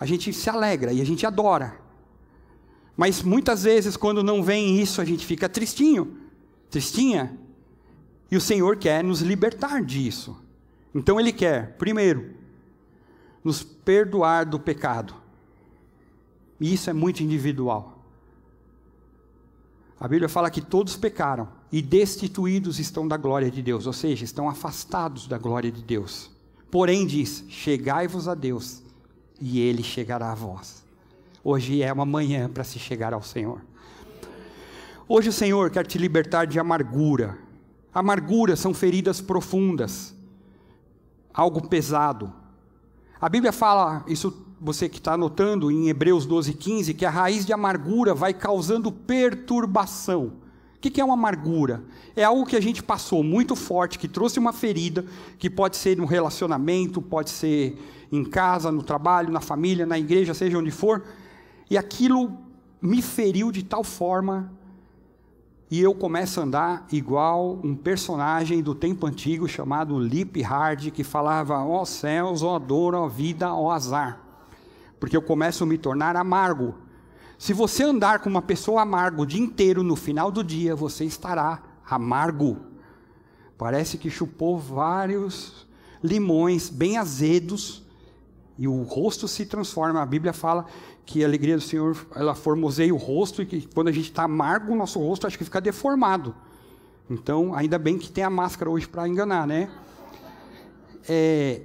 [0.00, 1.78] A gente se alegra e a gente adora.
[2.96, 6.16] Mas muitas vezes, quando não vem isso, a gente fica tristinho,
[6.70, 7.44] tristinha,
[8.30, 10.36] e o Senhor quer nos libertar disso.
[10.94, 12.34] Então Ele quer, primeiro,
[13.44, 15.14] nos perdoar do pecado.
[16.58, 18.02] E isso é muito individual.
[19.98, 24.24] A Bíblia fala que todos pecaram e destituídos estão da glória de Deus, ou seja,
[24.24, 26.30] estão afastados da glória de Deus.
[26.70, 28.82] Porém, diz: chegai-vos a Deus,
[29.40, 30.84] e Ele chegará a vós.
[31.42, 33.60] Hoje é uma manhã para se chegar ao Senhor.
[35.08, 37.38] Hoje o Senhor quer te libertar de amargura,
[37.96, 40.14] Amargura são feridas profundas,
[41.32, 42.30] algo pesado.
[43.18, 47.46] A Bíblia fala, isso você que está anotando em Hebreus 12, 15, que a raiz
[47.46, 50.34] de amargura vai causando perturbação.
[50.76, 51.84] O que é uma amargura?
[52.14, 55.02] É algo que a gente passou muito forte, que trouxe uma ferida,
[55.38, 57.82] que pode ser no relacionamento, pode ser
[58.12, 61.02] em casa, no trabalho, na família, na igreja, seja onde for,
[61.70, 62.36] e aquilo
[62.78, 64.52] me feriu de tal forma
[65.68, 71.02] e eu começo a andar igual um personagem do tempo antigo chamado Lip Hard, que
[71.02, 74.20] falava: ó oh céus, ó oh dor, ó oh vida, ó azar.
[75.00, 76.74] Porque eu começo a me tornar amargo.
[77.38, 81.04] Se você andar com uma pessoa amargo o dia inteiro, no final do dia você
[81.04, 82.58] estará amargo.
[83.58, 85.66] Parece que chupou vários
[86.02, 87.85] limões bem azedos
[88.58, 90.00] e o rosto se transforma.
[90.00, 90.66] A Bíblia fala
[91.04, 94.24] que a alegria do Senhor ela formoseia o rosto e que quando a gente está
[94.24, 96.34] amargo, o nosso rosto acho que fica deformado.
[97.08, 99.70] Então, ainda bem que tem a máscara hoje para enganar, né?
[101.08, 101.62] É,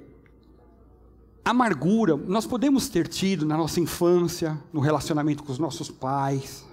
[1.44, 6.64] amargura, nós podemos ter tido na nossa infância, no relacionamento com os nossos pais,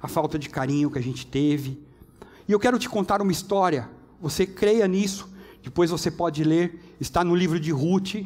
[0.00, 1.82] a falta de carinho que a gente teve.
[2.46, 3.90] E eu quero te contar uma história.
[4.20, 5.28] Você creia nisso,
[5.62, 8.16] depois você pode ler, está no livro de Ruth.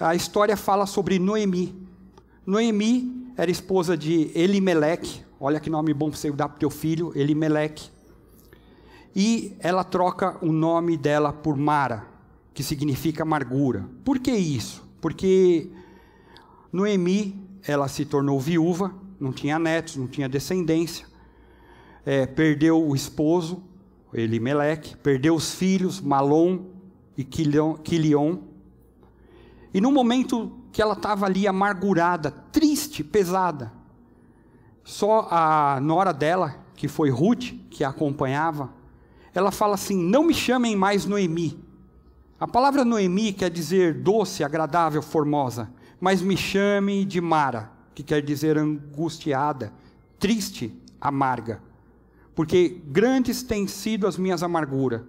[0.00, 1.74] A história fala sobre Noemi.
[2.46, 7.12] Noemi era esposa de Elimeleque, olha que nome bom para você dar para teu filho,
[7.16, 7.90] Elimeleque.
[9.14, 12.06] E ela troca o nome dela por Mara,
[12.54, 13.88] que significa amargura.
[14.04, 14.88] Por que isso?
[15.00, 15.68] Porque
[16.72, 17.34] Noemi,
[17.66, 21.06] ela se tornou viúva, não tinha netos, não tinha descendência,
[22.06, 23.64] é, perdeu o esposo,
[24.14, 26.66] Elimeleque, perdeu os filhos, Malom
[27.16, 28.47] e Quilion.
[29.72, 33.72] E no momento que ela estava ali amargurada, triste, pesada,
[34.84, 38.70] só a nora dela, que foi Ruth, que a acompanhava,
[39.34, 41.62] ela fala assim: Não me chamem mais Noemi.
[42.40, 48.22] A palavra Noemi quer dizer doce, agradável, formosa, mas me chame de Mara, que quer
[48.22, 49.72] dizer angustiada,
[50.18, 51.60] triste, amarga.
[52.34, 55.02] Porque grandes têm sido as minhas amarguras.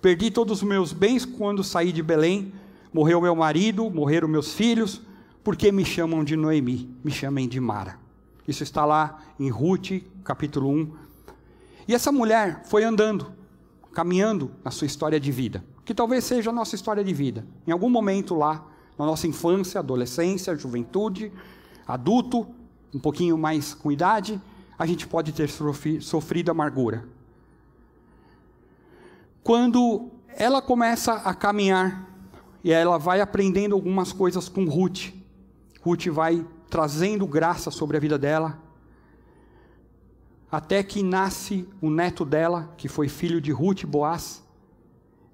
[0.00, 2.52] Perdi todos os meus bens quando saí de Belém,
[2.92, 5.00] morreu meu marido, morreram meus filhos,
[5.42, 7.98] porque me chamam de Noemi, me chamem de Mara.
[8.46, 10.92] Isso está lá em Ruth, capítulo 1.
[11.88, 13.32] E essa mulher foi andando,
[13.92, 17.46] caminhando na sua história de vida, que talvez seja a nossa história de vida.
[17.66, 18.64] Em algum momento lá,
[18.98, 21.32] na nossa infância, adolescência, juventude,
[21.86, 22.46] adulto,
[22.94, 24.40] um pouquinho mais com idade,
[24.78, 25.48] a gente pode ter
[26.00, 27.04] sofrido amargura.
[29.42, 32.11] Quando ela começa a caminhar
[32.62, 35.12] e ela vai aprendendo algumas coisas com Ruth,
[35.82, 38.58] Ruth vai trazendo graça sobre a vida dela,
[40.50, 44.42] até que nasce o neto dela, que foi filho de Ruth Boaz,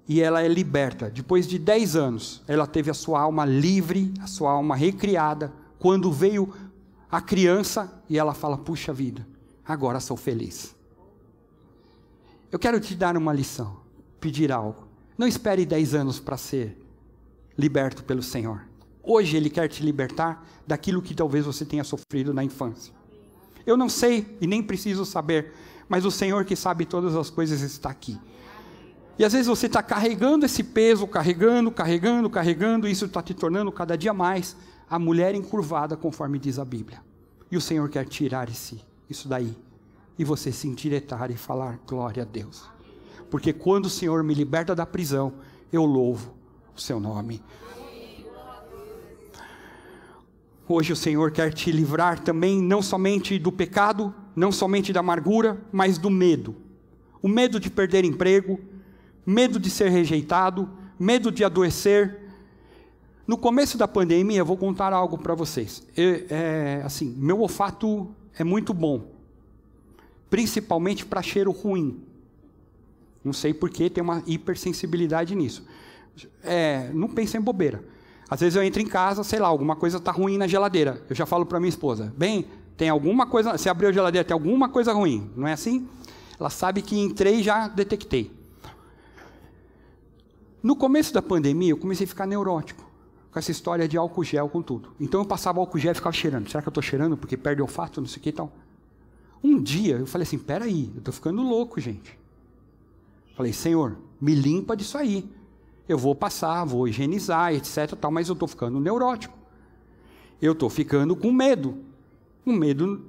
[0.07, 1.09] e ela é liberta.
[1.09, 6.11] Depois de 10 anos, ela teve a sua alma livre, a sua alma recriada, quando
[6.11, 6.51] veio
[7.11, 9.27] a criança e ela fala: Puxa vida,
[9.63, 10.75] agora sou feliz.
[12.51, 13.77] Eu quero te dar uma lição,
[14.19, 14.87] pedir algo.
[15.15, 16.75] Não espere 10 anos para ser
[17.59, 18.61] liberto pelo Senhor.
[19.03, 22.93] Hoje Ele quer te libertar daquilo que talvez você tenha sofrido na infância.
[23.65, 25.53] Eu não sei e nem preciso saber,
[25.89, 28.17] mas o Senhor que sabe todas as coisas está aqui.
[29.17, 33.33] E às vezes você está carregando esse peso, carregando, carregando, carregando, e isso está te
[33.33, 34.55] tornando cada dia mais
[34.89, 37.01] a mulher encurvada, conforme diz a Bíblia.
[37.51, 39.53] E o Senhor quer tirar esse, isso daí.
[40.17, 42.69] E você se endireitar e falar glória a Deus.
[43.29, 45.33] Porque quando o Senhor me liberta da prisão,
[45.71, 46.38] eu louvo
[46.79, 47.43] o seu nome.
[50.67, 55.61] Hoje o Senhor quer te livrar também, não somente do pecado, não somente da amargura,
[55.71, 56.55] mas do medo.
[57.21, 58.59] O medo de perder emprego,
[59.25, 62.19] medo de ser rejeitado, medo de adoecer,
[63.27, 65.85] no começo da pandemia, eu vou contar algo para vocês.
[65.95, 69.11] Eu, é, assim, meu olfato é muito bom,
[70.29, 72.01] principalmente para cheiro ruim.
[73.23, 75.65] Não sei porquê, tem uma hipersensibilidade nisso.
[76.43, 77.83] É, não pense em bobeira.
[78.29, 81.03] Às vezes eu entro em casa, sei lá, alguma coisa está ruim na geladeira.
[81.09, 82.45] Eu já falo para minha esposa: bem,
[82.77, 83.57] tem alguma coisa.
[83.57, 85.31] Se abriu a geladeira, tem alguma coisa ruim.
[85.35, 85.87] Não é assim?
[86.39, 88.31] Ela sabe que entrei e já detectei.
[90.61, 92.89] No começo da pandemia, eu comecei a ficar neurótico
[93.31, 94.91] com essa história de álcool gel com tudo.
[94.99, 96.49] Então eu passava álcool gel e ficava cheirando.
[96.49, 98.51] Será que eu estou cheirando porque perde olfato, não sei o que e tal?
[99.43, 102.17] Um dia eu falei assim, peraí, eu estou ficando louco, gente.
[103.35, 105.29] Falei, Senhor, me limpa disso aí.
[105.89, 107.95] Eu vou passar, vou higienizar, etc.
[107.99, 109.35] Tal, mas eu estou ficando neurótico.
[110.39, 111.79] Eu estou ficando com medo.
[112.45, 113.05] Um medo.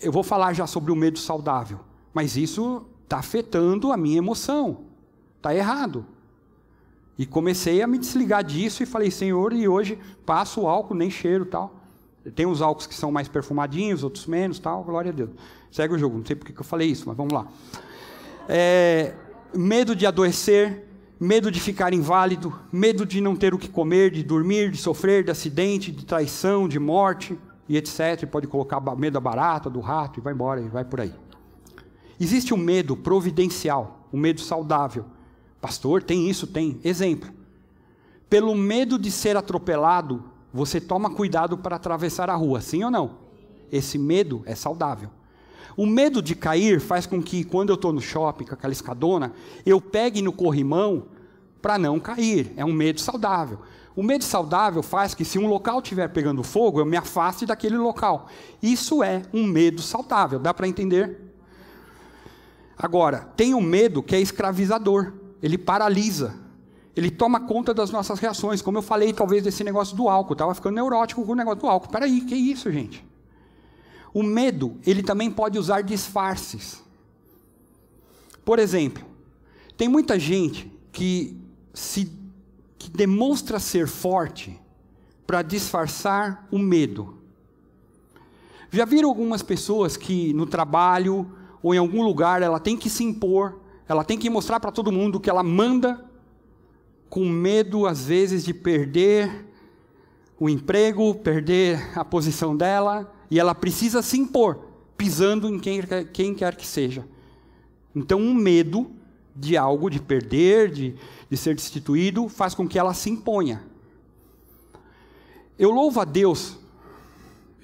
[0.00, 1.80] Eu vou falar já sobre o medo saudável.
[2.14, 4.86] Mas isso está afetando a minha emoção.
[5.36, 6.06] Está errado.
[7.18, 11.10] E comecei a me desligar disso e falei, Senhor, e hoje passo o álcool, nem
[11.10, 11.84] cheiro tal.
[12.34, 15.30] Tem uns álcools que são mais perfumadinhos, outros menos tal, glória a Deus.
[15.70, 17.46] Segue o jogo, não sei porque que eu falei isso, mas vamos lá.
[18.48, 19.14] É,
[19.54, 20.88] medo de adoecer,
[21.24, 25.24] medo de ficar inválido, medo de não ter o que comer, de dormir, de sofrer
[25.24, 28.26] de acidente, de traição, de morte e etc.
[28.30, 31.14] Pode colocar medo da barata, do rato e vai embora e vai por aí.
[32.20, 35.06] Existe um medo providencial, um medo saudável,
[35.64, 36.46] Pastor, tem isso?
[36.46, 36.78] Tem.
[36.84, 37.30] Exemplo.
[38.28, 43.12] Pelo medo de ser atropelado, você toma cuidado para atravessar a rua, sim ou não?
[43.72, 45.08] Esse medo é saudável.
[45.74, 49.32] O medo de cair faz com que, quando eu estou no shopping com aquela escadona,
[49.64, 51.04] eu pegue no corrimão
[51.64, 52.52] para não cair.
[52.58, 53.60] É um medo saudável.
[53.96, 57.78] O medo saudável faz que, se um local estiver pegando fogo, eu me afaste daquele
[57.78, 58.28] local.
[58.62, 60.38] Isso é um medo saudável.
[60.38, 61.18] Dá para entender?
[62.76, 66.34] Agora, tem um medo que é escravizador ele paralisa,
[66.94, 68.60] ele toma conta das nossas reações.
[68.60, 71.66] Como eu falei, talvez desse negócio do álcool, estava ficando neurótico com o negócio do
[71.66, 71.88] álcool.
[71.90, 73.02] Peraí, que isso, gente?
[74.12, 76.82] O medo, ele também pode usar disfarces.
[78.44, 79.02] Por exemplo,
[79.78, 81.43] tem muita gente que
[81.74, 82.10] se
[82.78, 84.58] que demonstra ser forte
[85.26, 87.18] para disfarçar o medo.
[88.70, 91.30] Já viram algumas pessoas que no trabalho
[91.62, 94.92] ou em algum lugar ela tem que se impor, ela tem que mostrar para todo
[94.92, 96.04] mundo que ela manda,
[97.08, 99.46] com medo, às vezes, de perder
[100.38, 105.80] o emprego, perder a posição dela, e ela precisa se impor, pisando em quem,
[106.12, 107.06] quem quer que seja.
[107.94, 108.90] Então, um medo
[109.34, 110.94] de algo, de perder, de,
[111.28, 113.62] de ser destituído, faz com que ela se imponha.
[115.58, 116.58] Eu louvo a Deus,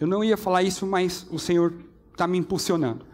[0.01, 1.75] eu não ia falar isso, mas o Senhor
[2.13, 3.05] está me impulsionando.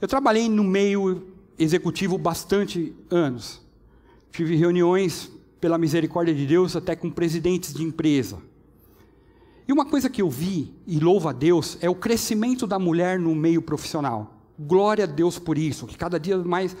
[0.00, 3.60] Eu trabalhei no meio executivo bastante anos.
[4.30, 5.30] Tive reuniões,
[5.62, 8.38] pela misericórdia de Deus, até com presidentes de empresa.
[9.66, 13.16] E uma coisa que eu vi, e louvo a Deus, é o crescimento da mulher
[13.16, 14.42] no meio profissional.
[14.58, 16.76] Glória a Deus por isso, que cada dia mais.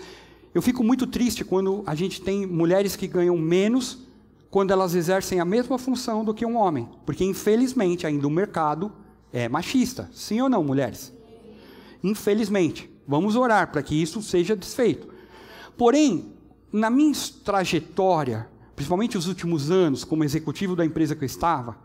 [0.54, 4.06] Eu fico muito triste quando a gente tem mulheres que ganham menos
[4.50, 6.88] quando elas exercem a mesma função do que um homem.
[7.06, 8.92] Porque, infelizmente, ainda o mercado
[9.32, 10.10] é machista.
[10.12, 11.12] Sim ou não, mulheres?
[12.04, 12.90] Infelizmente.
[13.08, 15.08] Vamos orar para que isso seja desfeito.
[15.76, 16.32] Porém,
[16.72, 17.12] na minha
[17.44, 21.76] trajetória, principalmente os últimos anos, como executivo da empresa que eu estava,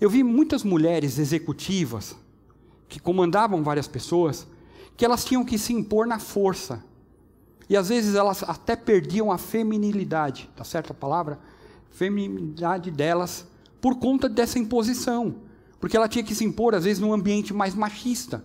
[0.00, 2.16] eu vi muitas mulheres executivas
[2.88, 4.46] que comandavam várias pessoas,
[4.96, 6.84] que elas tinham que se impor na força.
[7.68, 11.38] E às vezes elas até perdiam a feminilidade, tá certo a palavra?
[11.90, 13.46] Feminilidade delas
[13.80, 15.36] por conta dessa imposição,
[15.80, 18.44] porque ela tinha que se impor às vezes num ambiente mais machista.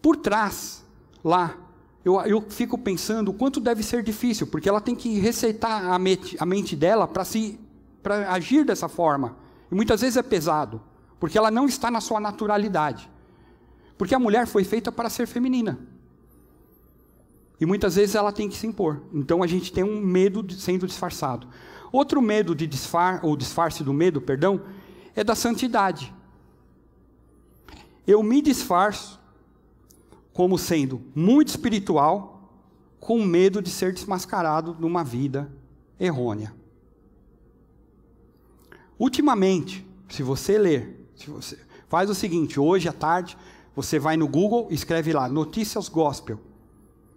[0.00, 0.84] Por trás,
[1.22, 1.56] lá,
[2.04, 5.98] eu, eu fico pensando o quanto deve ser difícil, porque ela tem que receitar a
[5.98, 7.58] mente, a mente dela para se
[8.02, 9.34] para agir dessa forma.
[9.72, 10.82] E muitas vezes é pesado,
[11.18, 13.10] porque ela não está na sua naturalidade.
[13.96, 15.78] Porque a mulher foi feita para ser feminina.
[17.60, 19.02] E muitas vezes ela tem que se impor.
[19.12, 21.46] Então a gente tem um medo de sendo disfarçado.
[21.92, 24.62] Outro medo de disfar ou disfarce do medo, perdão,
[25.14, 26.12] é da santidade.
[28.06, 29.20] Eu me disfarço
[30.32, 32.50] como sendo muito espiritual,
[32.98, 35.50] com medo de ser desmascarado numa vida
[35.98, 36.52] errônea.
[38.98, 43.36] Ultimamente, se você ler, se você faz o seguinte, hoje à tarde,
[43.76, 46.40] você vai no Google, escreve lá notícias gospel.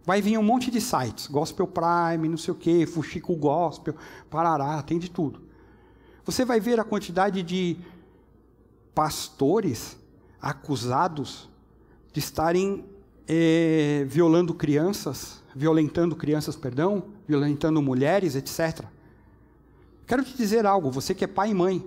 [0.08, 3.94] Vai vir um monte de sites, Gospel Prime, não sei o quê, Fuxico Gospel,
[4.30, 5.42] Parará, tem de tudo.
[6.24, 7.76] Você vai ver a quantidade de
[8.96, 9.98] pastores
[10.42, 11.50] acusados
[12.14, 12.86] de estarem
[13.28, 18.86] é, violando crianças, violentando crianças, perdão, violentando mulheres, etc.
[20.06, 21.86] Quero te dizer algo, você que é pai e mãe,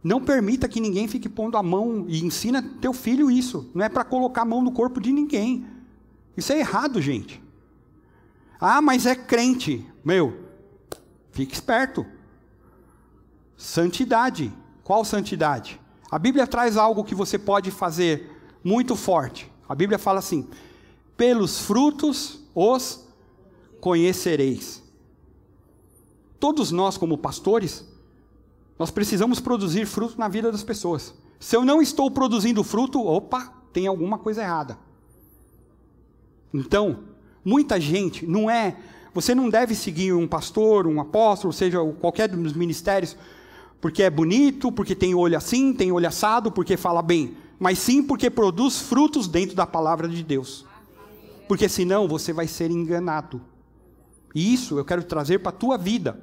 [0.00, 3.68] não permita que ninguém fique pondo a mão e ensina teu filho isso.
[3.74, 5.66] Não é para colocar a mão no corpo de ninguém.
[6.36, 7.47] Isso é errado, gente.
[8.60, 9.86] Ah, mas é crente.
[10.04, 10.38] Meu,
[11.30, 12.04] fique esperto.
[13.56, 14.52] Santidade.
[14.82, 15.80] Qual santidade?
[16.10, 18.30] A Bíblia traz algo que você pode fazer
[18.64, 19.50] muito forte.
[19.68, 20.48] A Bíblia fala assim:
[21.16, 23.06] pelos frutos os
[23.80, 24.82] conhecereis.
[26.40, 27.84] Todos nós, como pastores,
[28.78, 31.14] nós precisamos produzir fruto na vida das pessoas.
[31.38, 34.78] Se eu não estou produzindo fruto, opa, tem alguma coisa errada.
[36.54, 37.04] Então,
[37.44, 38.76] muita gente não é.
[39.14, 43.16] Você não deve seguir um pastor, um apóstolo, seja qualquer dos ministérios,
[43.80, 48.02] porque é bonito, porque tem olho assim, tem olho assado, porque fala bem, mas sim
[48.02, 50.68] porque produz frutos dentro da palavra de Deus
[51.48, 53.40] porque senão você vai ser enganado.
[54.34, 56.20] E isso eu quero trazer para a tua vida.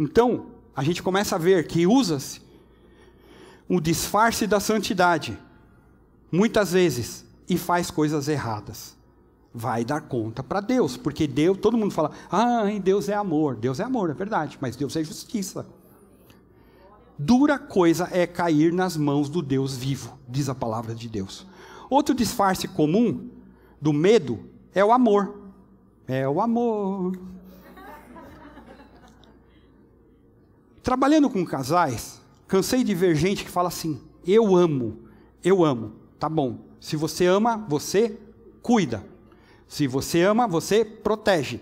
[0.00, 2.40] Então, a gente começa a ver que usa-se
[3.68, 5.38] um disfarce da santidade,
[6.32, 8.95] muitas vezes, e faz coisas erradas.
[9.58, 13.56] Vai dar conta para Deus, porque Deus, todo mundo fala, ah, Deus é amor.
[13.56, 15.66] Deus é amor, é verdade, mas Deus é justiça.
[17.18, 21.46] Dura coisa é cair nas mãos do Deus vivo, diz a palavra de Deus.
[21.88, 23.30] Outro disfarce comum
[23.80, 24.40] do medo
[24.74, 25.34] é o amor.
[26.06, 27.18] É o amor.
[30.82, 34.98] Trabalhando com casais, cansei de ver gente que fala assim: eu amo,
[35.42, 35.94] eu amo.
[36.18, 36.58] Tá bom.
[36.78, 38.18] Se você ama, você
[38.60, 39.15] cuida.
[39.68, 41.60] Se você ama, você protege.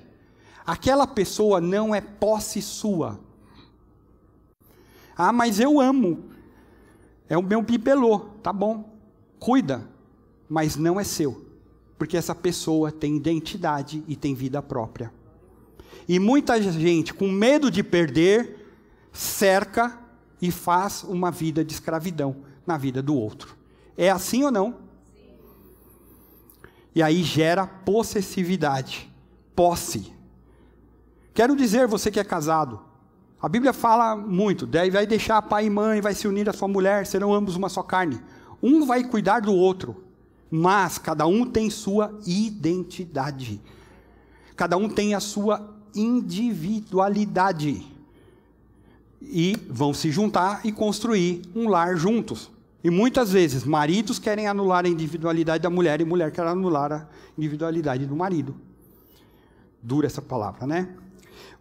[0.66, 3.20] Aquela pessoa não é posse sua.
[5.16, 6.24] Ah, mas eu amo.
[7.28, 8.20] É o meu bibelô.
[8.42, 8.92] Tá bom.
[9.38, 9.94] Cuida
[10.48, 11.44] mas não é seu,
[11.98, 15.12] porque essa pessoa tem identidade e tem vida própria.
[16.08, 18.64] E muita gente, com medo de perder,
[19.12, 19.98] cerca
[20.40, 23.56] e faz uma vida de escravidão na vida do outro.
[23.96, 24.76] É assim ou não?
[26.94, 29.12] E aí gera possessividade,
[29.56, 30.12] posse.
[31.32, 32.80] Quero dizer, você que é casado,
[33.42, 37.06] a Bíblia fala muito, vai deixar pai e mãe, vai se unir à sua mulher,
[37.06, 38.20] serão ambos uma só carne.
[38.62, 40.04] Um vai cuidar do outro.
[40.56, 43.60] mas cada um tem sua identidade.
[44.54, 47.84] Cada um tem a sua individualidade.
[49.20, 52.52] E vão se juntar e construir um lar juntos.
[52.84, 57.08] E muitas vezes, maridos querem anular a individualidade da mulher e mulher quer anular a
[57.38, 58.54] individualidade do marido.
[59.82, 60.90] Dura essa palavra, né?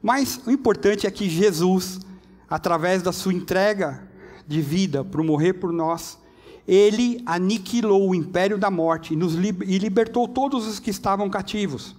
[0.02, 2.02] Mas o importante é que Jesus,
[2.50, 4.06] através da sua entrega
[4.46, 6.20] de vida para morrer por nós,
[6.68, 11.96] ele aniquilou o império da morte e, nos e libertou todos os que estavam cativos.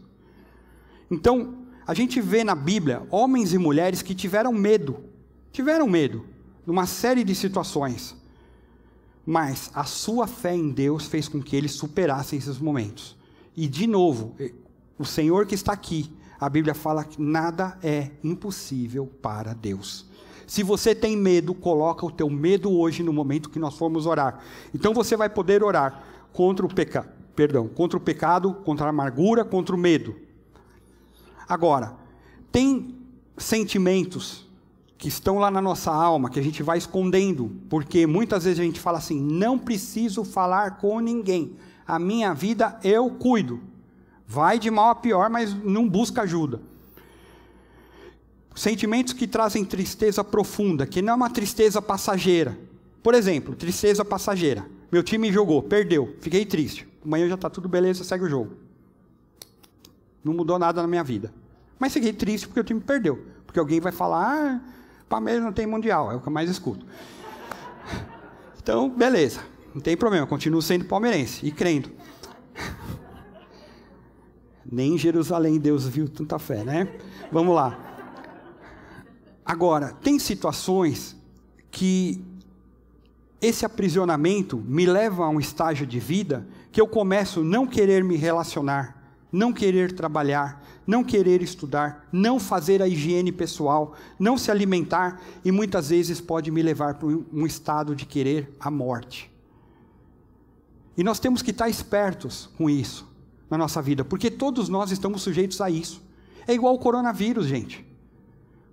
[1.10, 1.54] Então,
[1.86, 5.02] a gente vê na Bíblia homens e mulheres que tiveram medo,
[5.50, 6.26] tiveram medo,
[6.66, 8.22] numa série de situações.
[9.26, 13.16] Mas a sua fé em Deus fez com que eles superassem esses momentos.
[13.56, 14.52] E, de novo, eh,
[14.98, 20.06] o Senhor que está aqui, a Bíblia fala que nada é impossível para Deus.
[20.46, 24.40] Se você tem medo, coloca o teu medo hoje no momento que nós formos orar.
[24.74, 29.44] Então você vai poder orar contra o pecado, perdão, contra o pecado, contra a amargura,
[29.44, 30.14] contra o medo.
[31.48, 31.96] Agora,
[32.52, 32.94] tem
[33.38, 34.43] sentimentos
[35.04, 38.62] que estão lá na nossa alma, que a gente vai escondendo, porque muitas vezes a
[38.62, 43.60] gente fala assim: não preciso falar com ninguém, a minha vida eu cuido.
[44.26, 46.58] Vai de mal a pior, mas não busca ajuda.
[48.54, 52.58] Sentimentos que trazem tristeza profunda, que não é uma tristeza passageira.
[53.02, 54.64] Por exemplo, tristeza passageira.
[54.90, 56.88] Meu time jogou, perdeu, fiquei triste.
[57.04, 58.56] Amanhã já está tudo beleza, segue o jogo.
[60.24, 61.30] Não mudou nada na minha vida.
[61.78, 63.22] Mas fiquei triste porque o time perdeu.
[63.44, 64.74] Porque alguém vai falar, ah,
[65.08, 66.84] Palmeiras não tem mundial, é o que eu mais escuto.
[68.62, 69.40] Então, beleza,
[69.74, 71.90] não tem problema, continuo sendo palmeirense e crendo.
[74.64, 76.88] Nem em Jerusalém Deus viu tanta fé, né?
[77.30, 77.78] Vamos lá.
[79.44, 81.14] Agora, tem situações
[81.70, 82.24] que
[83.40, 88.16] esse aprisionamento me leva a um estágio de vida que eu começo não querer me
[88.16, 89.03] relacionar,
[89.34, 95.50] não querer trabalhar, não querer estudar, não fazer a higiene pessoal, não se alimentar e
[95.50, 99.28] muitas vezes pode me levar para um estado de querer a morte.
[100.96, 103.12] E nós temos que estar espertos com isso
[103.50, 106.00] na nossa vida, porque todos nós estamos sujeitos a isso.
[106.46, 107.84] É igual o coronavírus, gente.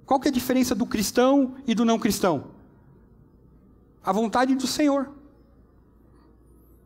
[0.05, 2.51] Qual que é a diferença do cristão e do não cristão?
[4.03, 5.09] A vontade do Senhor.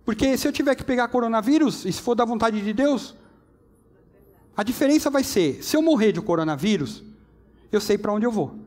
[0.06, 3.16] Porque se eu tiver que pegar coronavírus, e se for da vontade de Deus,
[4.56, 7.04] a diferença vai ser: se eu morrer de coronavírus,
[7.72, 8.60] eu sei para onde eu vou.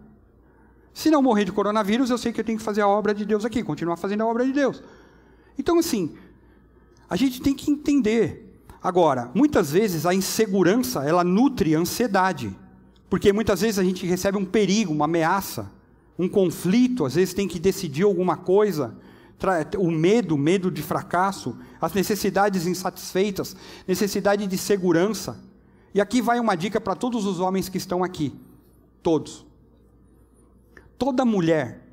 [0.93, 3.25] Se não morrer de coronavírus, eu sei que eu tenho que fazer a obra de
[3.25, 4.83] Deus aqui, continuar fazendo a obra de Deus.
[5.57, 6.17] Então, assim,
[7.09, 8.45] a gente tem que entender.
[8.83, 12.57] Agora, muitas vezes a insegurança, ela nutre a ansiedade.
[13.09, 15.71] Porque muitas vezes a gente recebe um perigo, uma ameaça,
[16.19, 18.95] um conflito, às vezes tem que decidir alguma coisa,
[19.79, 25.48] o medo, medo de fracasso, as necessidades insatisfeitas, necessidade de segurança.
[25.95, 28.35] E aqui vai uma dica para todos os homens que estão aqui.
[29.03, 29.47] Todos.
[30.99, 31.87] Toda mulher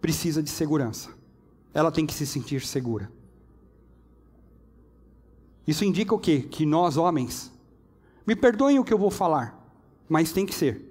[0.00, 1.10] precisa de segurança.
[1.72, 3.10] Ela tem que se sentir segura.
[5.66, 6.42] Isso indica o quê?
[6.42, 7.52] Que nós, homens,
[8.26, 9.58] me perdoem o que eu vou falar,
[10.08, 10.90] mas tem que ser.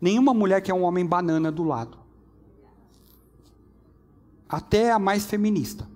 [0.00, 1.98] Nenhuma mulher quer um homem banana do lado.
[4.48, 5.88] Até a mais feminista.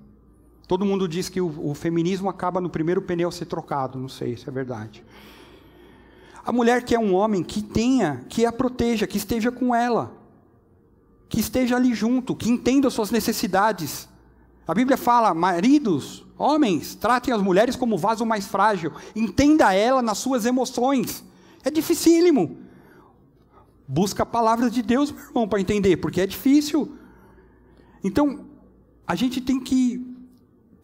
[0.67, 4.37] Todo mundo diz que o, o, feminismo acaba no primeiro pneu ser trocado, não sei
[4.37, 5.05] se é verdade.
[6.45, 10.13] A mulher quer um homem que tenha, que a proteja, que esteja com ela,
[11.29, 14.09] que esteja ali junto, que entenda suas necessidades.
[14.67, 20.19] A Bíblia fala: maridos, homens, tratem as mulheres como vaso mais frágil, entenda ela nas
[20.19, 21.25] suas emoções.
[21.63, 22.59] É dificílimo.
[23.87, 26.97] Busca a palavra de Deus, meu irmão, para entender, porque é difícil.
[28.03, 28.47] Então,
[29.07, 30.14] a gente tem que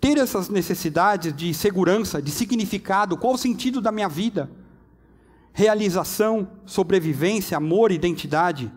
[0.00, 4.50] ter essas necessidades de segurança, de significado, qual o sentido da minha vida?
[5.52, 8.72] Realização, sobrevivência, amor, identidade.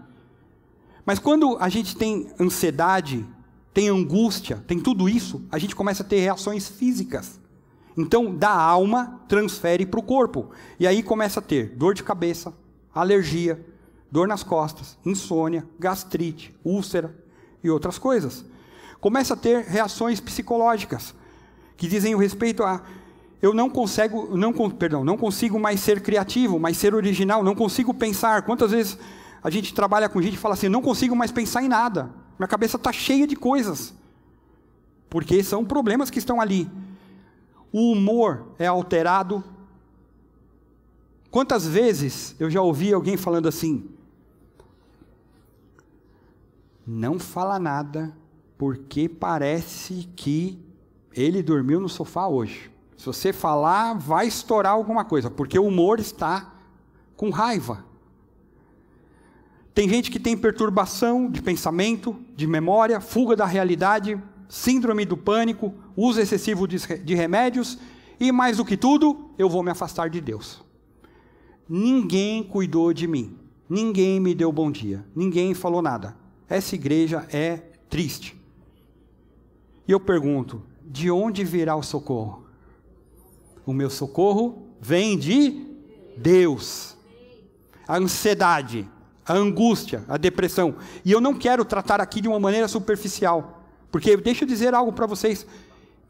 [1.06, 3.26] Mas quando a gente tem ansiedade,
[3.74, 7.40] tem angústia, tem tudo isso, a gente começa a ter reações físicas.
[7.96, 10.50] Então, da alma transfere para o corpo.
[10.80, 12.54] E aí começa a ter dor de cabeça,
[12.94, 13.64] alergia,
[14.12, 17.16] dor nas costas, insônia, gastrite, úlcera
[17.64, 18.46] e outras coisas
[19.04, 21.14] começa a ter reações psicológicas
[21.76, 22.82] que dizem o respeito a
[23.42, 27.94] eu não consigo, não, perdão, não consigo mais ser criativo, mais ser original, não consigo
[27.94, 28.44] pensar.
[28.44, 28.98] Quantas vezes
[29.44, 32.10] a gente trabalha com gente e fala assim, não consigo mais pensar em nada.
[32.40, 33.94] Minha cabeça está cheia de coisas.
[35.10, 36.72] Porque são problemas que estão ali.
[37.74, 39.44] O humor é alterado.
[41.30, 43.86] Quantas vezes eu já ouvi alguém falando assim:
[46.88, 48.16] não fala nada,
[48.64, 50.58] porque parece que
[51.14, 52.72] Ele dormiu no sofá hoje.
[52.96, 56.56] Se você falar, vai estourar alguma coisa, porque o humor está
[57.18, 57.84] com raiva.
[59.74, 65.74] Tem gente que tem perturbação de pensamento, de memória, fuga da realidade, síndrome do pânico,
[65.94, 67.78] uso excessivo de remédios
[68.18, 70.64] e, mais do que tudo, eu vou me afastar de Deus.
[71.68, 73.38] Ninguém cuidou de mim,
[73.68, 76.16] ninguém me deu bom dia, ninguém falou nada.
[76.48, 77.58] Essa igreja é
[77.90, 78.42] triste.
[79.88, 82.46] E eu pergunto: de onde virá o socorro?
[83.66, 85.66] O meu socorro vem de
[86.18, 86.98] Deus.
[87.88, 88.90] A ansiedade,
[89.26, 90.76] a angústia, a depressão.
[91.04, 94.94] E eu não quero tratar aqui de uma maneira superficial, porque deixa eu dizer algo
[94.94, 95.46] para vocês.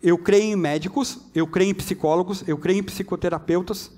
[0.02, 3.92] Eu creio em médicos, eu creio em psicólogos, eu creio em psicoterapeutas.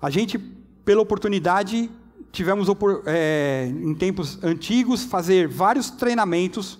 [0.00, 1.90] A gente, pela oportunidade,
[2.32, 2.66] tivemos
[3.04, 6.78] é, em tempos antigos fazer vários treinamentos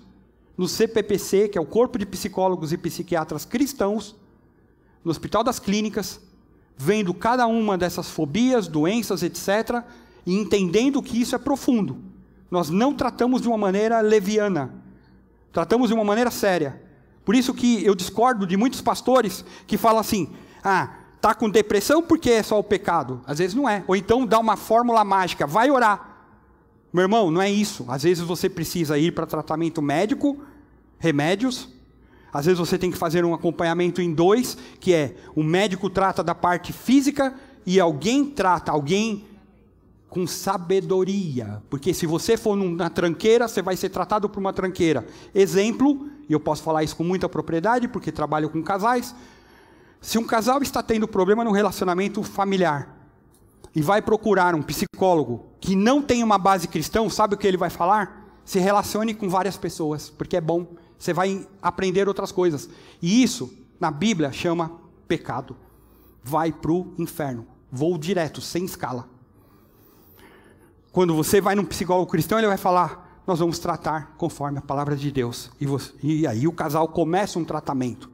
[0.60, 4.14] no CPPC, que é o Corpo de Psicólogos e Psiquiatras Cristãos,
[5.02, 6.20] no Hospital das Clínicas,
[6.76, 9.82] vendo cada uma dessas fobias, doenças, etc.,
[10.26, 11.96] e entendendo que isso é profundo.
[12.50, 14.70] Nós não tratamos de uma maneira leviana,
[15.50, 16.82] tratamos de uma maneira séria.
[17.24, 20.28] Por isso que eu discordo de muitos pastores que falam assim:
[20.62, 20.90] ah,
[21.22, 23.22] tá com depressão porque é só o pecado.
[23.26, 23.82] Às vezes não é.
[23.88, 26.18] Ou então dá uma fórmula mágica, vai orar.
[26.92, 27.86] Meu irmão, não é isso.
[27.88, 30.38] Às vezes você precisa ir para tratamento médico,
[31.00, 31.68] remédios.
[32.32, 36.22] Às vezes você tem que fazer um acompanhamento em dois, que é o médico trata
[36.22, 37.34] da parte física
[37.66, 39.24] e alguém trata, alguém
[40.08, 45.06] com sabedoria, porque se você for na tranqueira, você vai ser tratado por uma tranqueira.
[45.32, 49.14] Exemplo, e eu posso falar isso com muita propriedade, porque trabalho com casais.
[50.00, 52.96] Se um casal está tendo problema no relacionamento familiar
[53.74, 57.56] e vai procurar um psicólogo que não tem uma base cristã, sabe o que ele
[57.56, 58.34] vai falar?
[58.44, 60.66] Se relacione com várias pessoas, porque é bom.
[61.00, 62.68] Você vai aprender outras coisas.
[63.00, 64.78] E isso, na Bíblia, chama
[65.08, 65.56] pecado.
[66.22, 67.46] Vai para o inferno.
[67.72, 69.08] Voo direto, sem escala.
[70.92, 74.94] Quando você vai num psicólogo cristão, ele vai falar: Nós vamos tratar conforme a palavra
[74.94, 75.50] de Deus.
[75.58, 78.10] E, você, e aí o casal começa um tratamento.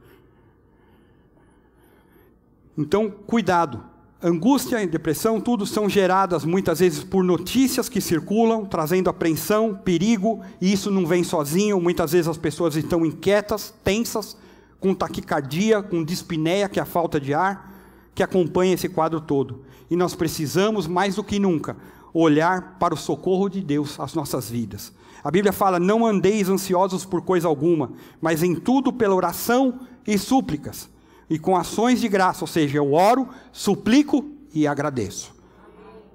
[2.78, 3.82] Então, cuidado.
[4.22, 10.40] Angústia e depressão, tudo são geradas muitas vezes por notícias que circulam, trazendo apreensão, perigo,
[10.58, 11.78] e isso não vem sozinho.
[11.78, 14.34] Muitas vezes as pessoas estão inquietas, tensas,
[14.80, 17.70] com taquicardia, com dispneia, que é a falta de ar,
[18.14, 19.64] que acompanha esse quadro todo.
[19.90, 21.76] E nós precisamos, mais do que nunca,
[22.14, 24.94] olhar para o socorro de Deus às nossas vidas.
[25.22, 30.16] A Bíblia fala: não andeis ansiosos por coisa alguma, mas em tudo pela oração e
[30.16, 30.88] súplicas,
[31.28, 35.34] e com ações de graça, ou seja, eu oro, suplico e agradeço.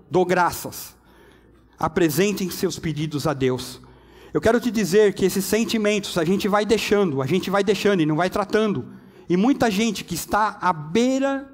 [0.10, 0.96] Dou graças.
[1.78, 3.82] Apresentem seus pedidos a Deus.
[4.34, 8.02] Eu quero te dizer que esses sentimentos a gente vai deixando, a gente vai deixando
[8.02, 8.86] e não vai tratando.
[9.28, 11.52] E muita gente que está à beira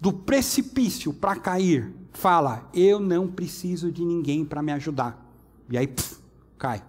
[0.00, 5.24] do precipício para cair, fala: Eu não preciso de ninguém para me ajudar.
[5.70, 5.92] E aí,
[6.58, 6.82] cai.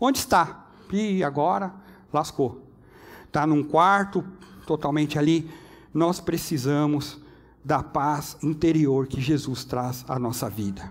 [0.00, 0.66] Onde está?
[0.92, 1.74] E agora
[2.12, 2.66] lascou.
[3.26, 4.24] Está num quarto,
[4.66, 5.48] totalmente ali.
[5.92, 7.20] Nós precisamos
[7.64, 10.90] da paz interior que Jesus traz à nossa vida.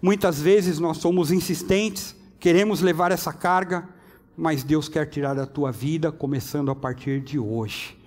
[0.00, 3.86] Muitas vezes nós somos insistentes, queremos levar essa carga,
[4.36, 7.98] mas Deus quer tirar da tua vida começando a partir de hoje.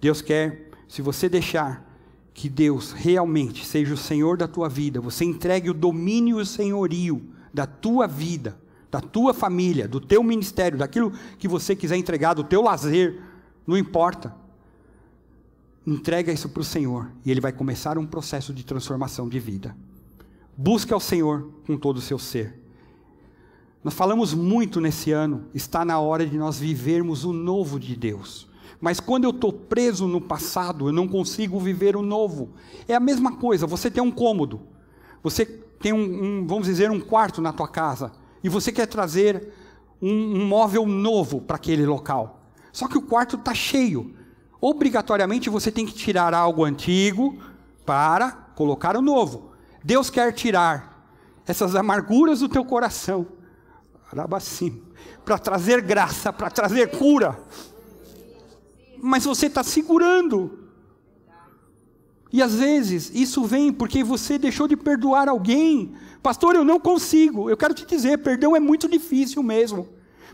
[0.00, 1.88] Deus quer, se você deixar
[2.34, 6.46] que Deus realmente seja o Senhor da tua vida, você entregue o domínio e o
[6.46, 7.22] senhorio
[7.52, 8.58] da tua vida,
[8.90, 13.20] da tua família, do teu ministério, daquilo que você quiser entregar, do teu lazer,
[13.70, 14.34] não importa.
[15.86, 19.74] Entrega isso para o Senhor e Ele vai começar um processo de transformação de vida.
[20.56, 22.60] Busque ao Senhor com todo o seu ser.
[23.82, 28.46] Nós falamos muito nesse ano, está na hora de nós vivermos o novo de Deus.
[28.78, 32.50] Mas quando eu estou preso no passado, eu não consigo viver o novo.
[32.86, 34.60] É a mesma coisa, você tem um cômodo,
[35.22, 38.12] você tem um, um vamos dizer, um quarto na tua casa,
[38.44, 39.52] e você quer trazer
[40.02, 42.39] um, um móvel novo para aquele local.
[42.80, 44.14] Só que o quarto está cheio.
[44.60, 47.38] Obrigatoriamente você tem que tirar algo antigo
[47.84, 49.52] para colocar o novo.
[49.84, 51.06] Deus quer tirar
[51.46, 53.26] essas amarguras do teu coração,
[55.24, 57.38] para trazer graça, para trazer cura
[59.02, 60.58] mas você está segurando.
[62.32, 65.92] E às vezes isso vem porque você deixou de perdoar alguém.
[66.22, 67.50] Pastor, eu não consigo.
[67.50, 69.88] Eu quero te dizer, perdão é muito difícil mesmo.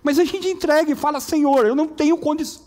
[0.06, 2.64] Mas a gente entrega e fala, Senhor, eu não tenho condições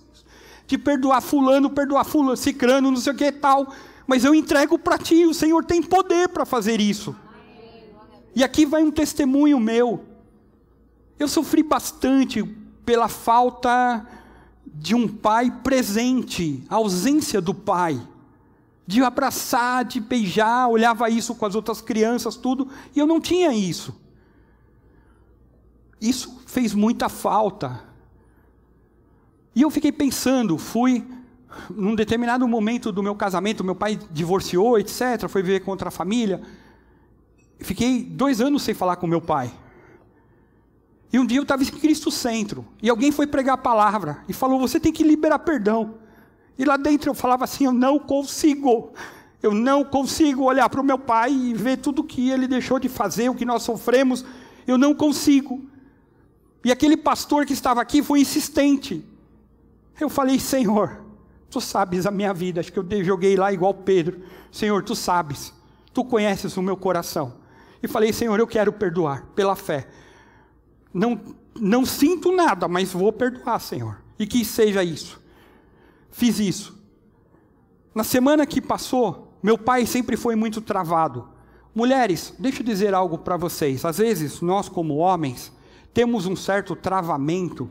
[0.68, 3.74] de perdoar fulano, perdoar fulano, cicrano, não sei o que tal.
[4.06, 7.16] Mas eu entrego para ti, o Senhor tem poder para fazer isso.
[8.36, 10.04] E aqui vai um testemunho meu.
[11.18, 12.44] Eu sofri bastante
[12.86, 14.06] pela falta
[14.66, 18.06] de um pai presente, a ausência do pai.
[18.86, 23.54] De abraçar, de beijar, olhava isso com as outras crianças, tudo, e eu não tinha
[23.54, 23.96] isso.
[26.02, 27.80] Isso fez muita falta.
[29.56, 31.06] E eu fiquei pensando, fui
[31.70, 36.41] num determinado momento do meu casamento, meu pai divorciou, etc., foi viver com outra família.
[37.60, 39.52] Fiquei dois anos sem falar com meu pai.
[41.14, 44.34] E um dia eu estava em Cristo Centro, e alguém foi pregar a palavra, e
[44.34, 45.95] falou: Você tem que liberar perdão.
[46.58, 48.91] E lá dentro eu falava assim: Eu não consigo.
[49.41, 52.89] Eu não consigo olhar para o meu pai e ver tudo que ele deixou de
[52.89, 54.26] fazer, o que nós sofremos.
[54.66, 55.70] Eu não consigo.
[56.64, 59.05] E aquele pastor que estava aqui foi insistente.
[59.99, 61.01] Eu falei: Senhor,
[61.49, 62.60] tu sabes a minha vida.
[62.60, 64.22] Acho que eu joguei lá igual Pedro.
[64.51, 65.53] Senhor, tu sabes.
[65.93, 67.36] Tu conheces o meu coração.
[67.82, 69.88] E falei: Senhor, eu quero perdoar pela fé.
[70.93, 71.20] Não,
[71.60, 74.01] não sinto nada, mas vou perdoar, Senhor.
[74.18, 75.22] E que seja isso.
[76.12, 76.78] Fiz isso.
[77.93, 81.28] Na semana que passou, meu pai sempre foi muito travado.
[81.74, 83.86] Mulheres, deixa eu dizer algo para vocês.
[83.86, 85.51] Às vezes, nós, como homens,
[85.94, 87.70] temos um certo travamento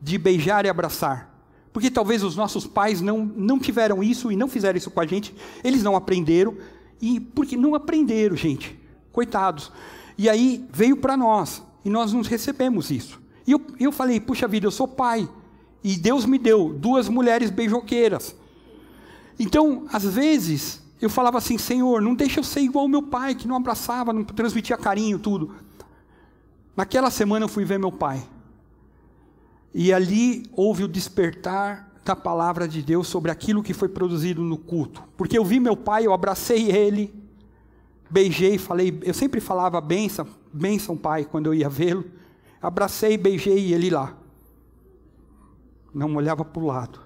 [0.00, 1.34] de beijar e abraçar.
[1.72, 5.06] Porque talvez os nossos pais não, não tiveram isso e não fizeram isso com a
[5.06, 6.56] gente, eles não aprenderam,
[7.00, 8.78] e porque não aprenderam, gente,
[9.12, 9.72] coitados.
[10.16, 11.62] E aí veio para nós.
[11.84, 13.20] E nós não recebemos isso.
[13.46, 15.28] E eu, eu falei, puxa vida, eu sou pai.
[15.82, 18.34] E Deus me deu duas mulheres beijoqueiras.
[19.38, 23.34] Então, às vezes, eu falava assim, Senhor, não deixa eu ser igual ao meu pai,
[23.34, 25.54] que não abraçava, não transmitia carinho, tudo.
[26.76, 28.22] Naquela semana eu fui ver meu pai.
[29.72, 34.58] E ali houve o despertar da palavra de Deus sobre aquilo que foi produzido no
[34.58, 35.02] culto.
[35.16, 37.12] Porque eu vi meu pai, eu abracei ele,
[38.10, 42.04] beijei, falei, eu sempre falava benção, benção, pai, quando eu ia vê-lo.
[42.60, 44.16] Abracei, beijei ele lá.
[45.92, 47.00] Não olhava para o lado.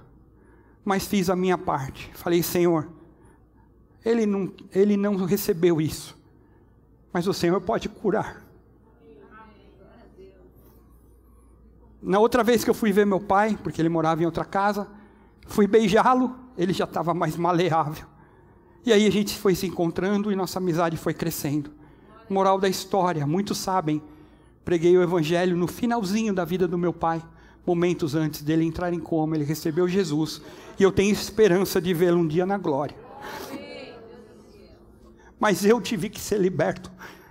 [0.84, 2.10] Mas fiz a minha parte.
[2.14, 2.88] Falei, Senhor,
[4.04, 6.16] ele não, ele não recebeu isso.
[7.12, 8.47] Mas o Senhor pode curar.
[12.00, 14.86] Na outra vez que eu fui ver meu pai, porque ele morava em outra casa,
[15.46, 18.06] fui beijá-lo, ele já estava mais maleável.
[18.86, 21.70] E aí a gente foi se encontrando e nossa amizade foi crescendo.
[22.30, 24.02] Moral da história, muitos sabem,
[24.64, 27.22] preguei o evangelho no finalzinho da vida do meu pai,
[27.66, 30.40] momentos antes dele entrar em coma, ele recebeu Jesus,
[30.78, 32.96] e eu tenho esperança de vê-lo um dia na glória.
[35.38, 36.90] Mas eu tive que ser liberto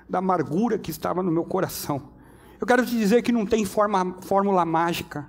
[0.10, 2.17] da amargura que estava no meu coração.
[2.60, 5.28] Eu quero te dizer que não tem forma, fórmula mágica.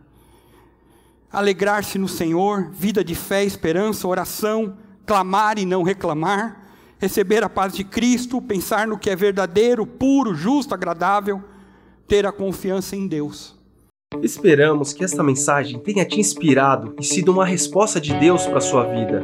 [1.31, 6.65] Alegrar-se no Senhor, vida de fé, esperança, oração, clamar e não reclamar,
[6.99, 11.43] receber a paz de Cristo, pensar no que é verdadeiro, puro, justo, agradável,
[12.07, 13.55] ter a confiança em Deus.
[14.23, 18.63] Esperamos que esta mensagem tenha te inspirado e sido uma resposta de Deus para a
[18.63, 19.23] sua vida.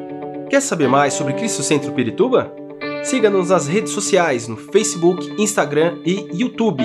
[0.50, 2.54] Quer saber mais sobre Cristo Centro Pirituba?
[3.02, 6.84] Siga-nos nas redes sociais no Facebook, Instagram e YouTube,